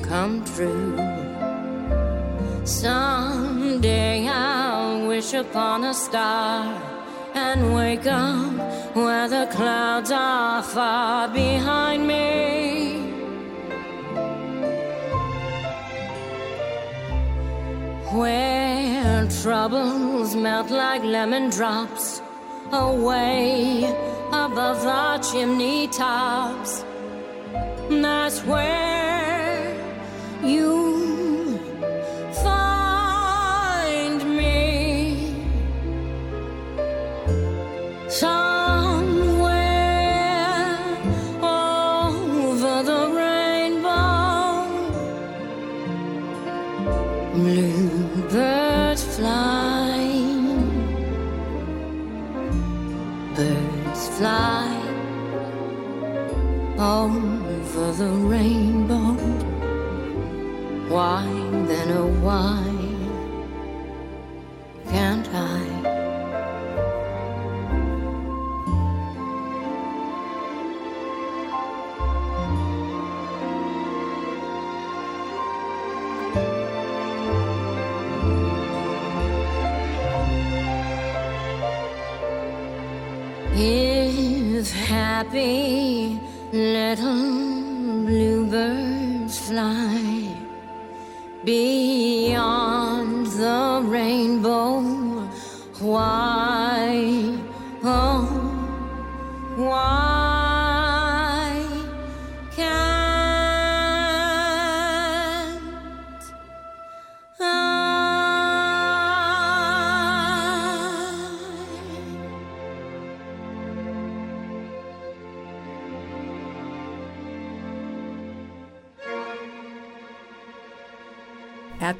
come 0.00 0.44
true. 0.44 0.96
Someday 2.64 4.28
I'll 4.28 5.06
wish 5.08 5.34
upon 5.34 5.84
a 5.84 5.92
star 5.92 6.80
and 7.34 7.74
wake 7.74 8.06
up 8.06 8.94
where 8.94 9.28
the 9.28 9.46
clouds 9.50 10.10
are 10.10 10.62
far 10.62 11.28
behind 11.28 12.06
me. 12.06 13.00
Where 18.12 19.28
troubles 19.42 20.36
melt 20.36 20.70
like 20.70 21.02
lemon 21.02 21.50
drops 21.50 22.22
away 22.70 23.84
above 24.28 24.82
the 24.82 25.18
chimney 25.30 25.88
tops. 25.88 26.84
That's 27.88 28.40
where 28.44 29.01
you 30.44 31.58
find 32.42 34.20
me 34.36 35.34
somewhere 38.08 38.42
over 41.42 42.82
the 42.82 43.08
rainbow. 43.14 44.66
Bluebirds 47.34 49.04
birds 53.36 54.08
fly 54.18 54.82
over 56.78 57.92
the 57.92 58.10
rainbow. 58.28 59.51
Why 60.92 61.24
then, 61.24 61.90
oh, 61.92 62.06
why 62.20 62.71
beyond 91.44 93.26
the 93.26 93.82
rainbow, 93.84 94.80
why, 95.80 96.31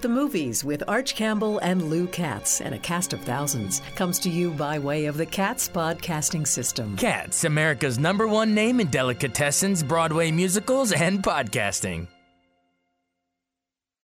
the 0.02 0.08
Movies 0.08 0.64
with 0.64 0.82
Arch 0.88 1.14
Campbell 1.14 1.58
and 1.60 1.88
Lou 1.88 2.08
Katz 2.08 2.60
and 2.60 2.74
a 2.74 2.78
cast 2.78 3.12
of 3.12 3.20
thousands 3.20 3.80
comes 3.94 4.18
to 4.18 4.28
you 4.28 4.50
by 4.50 4.78
way 4.78 5.06
of 5.06 5.16
the 5.16 5.24
Katz 5.24 5.68
Podcasting 5.68 6.46
System. 6.46 6.96
Katz, 6.96 7.44
America's 7.44 8.00
number 8.00 8.26
one 8.26 8.52
name 8.52 8.80
in 8.80 8.88
delicatessens, 8.88 9.86
Broadway 9.86 10.32
musicals, 10.32 10.90
and 10.90 11.22
podcasting. 11.22 12.08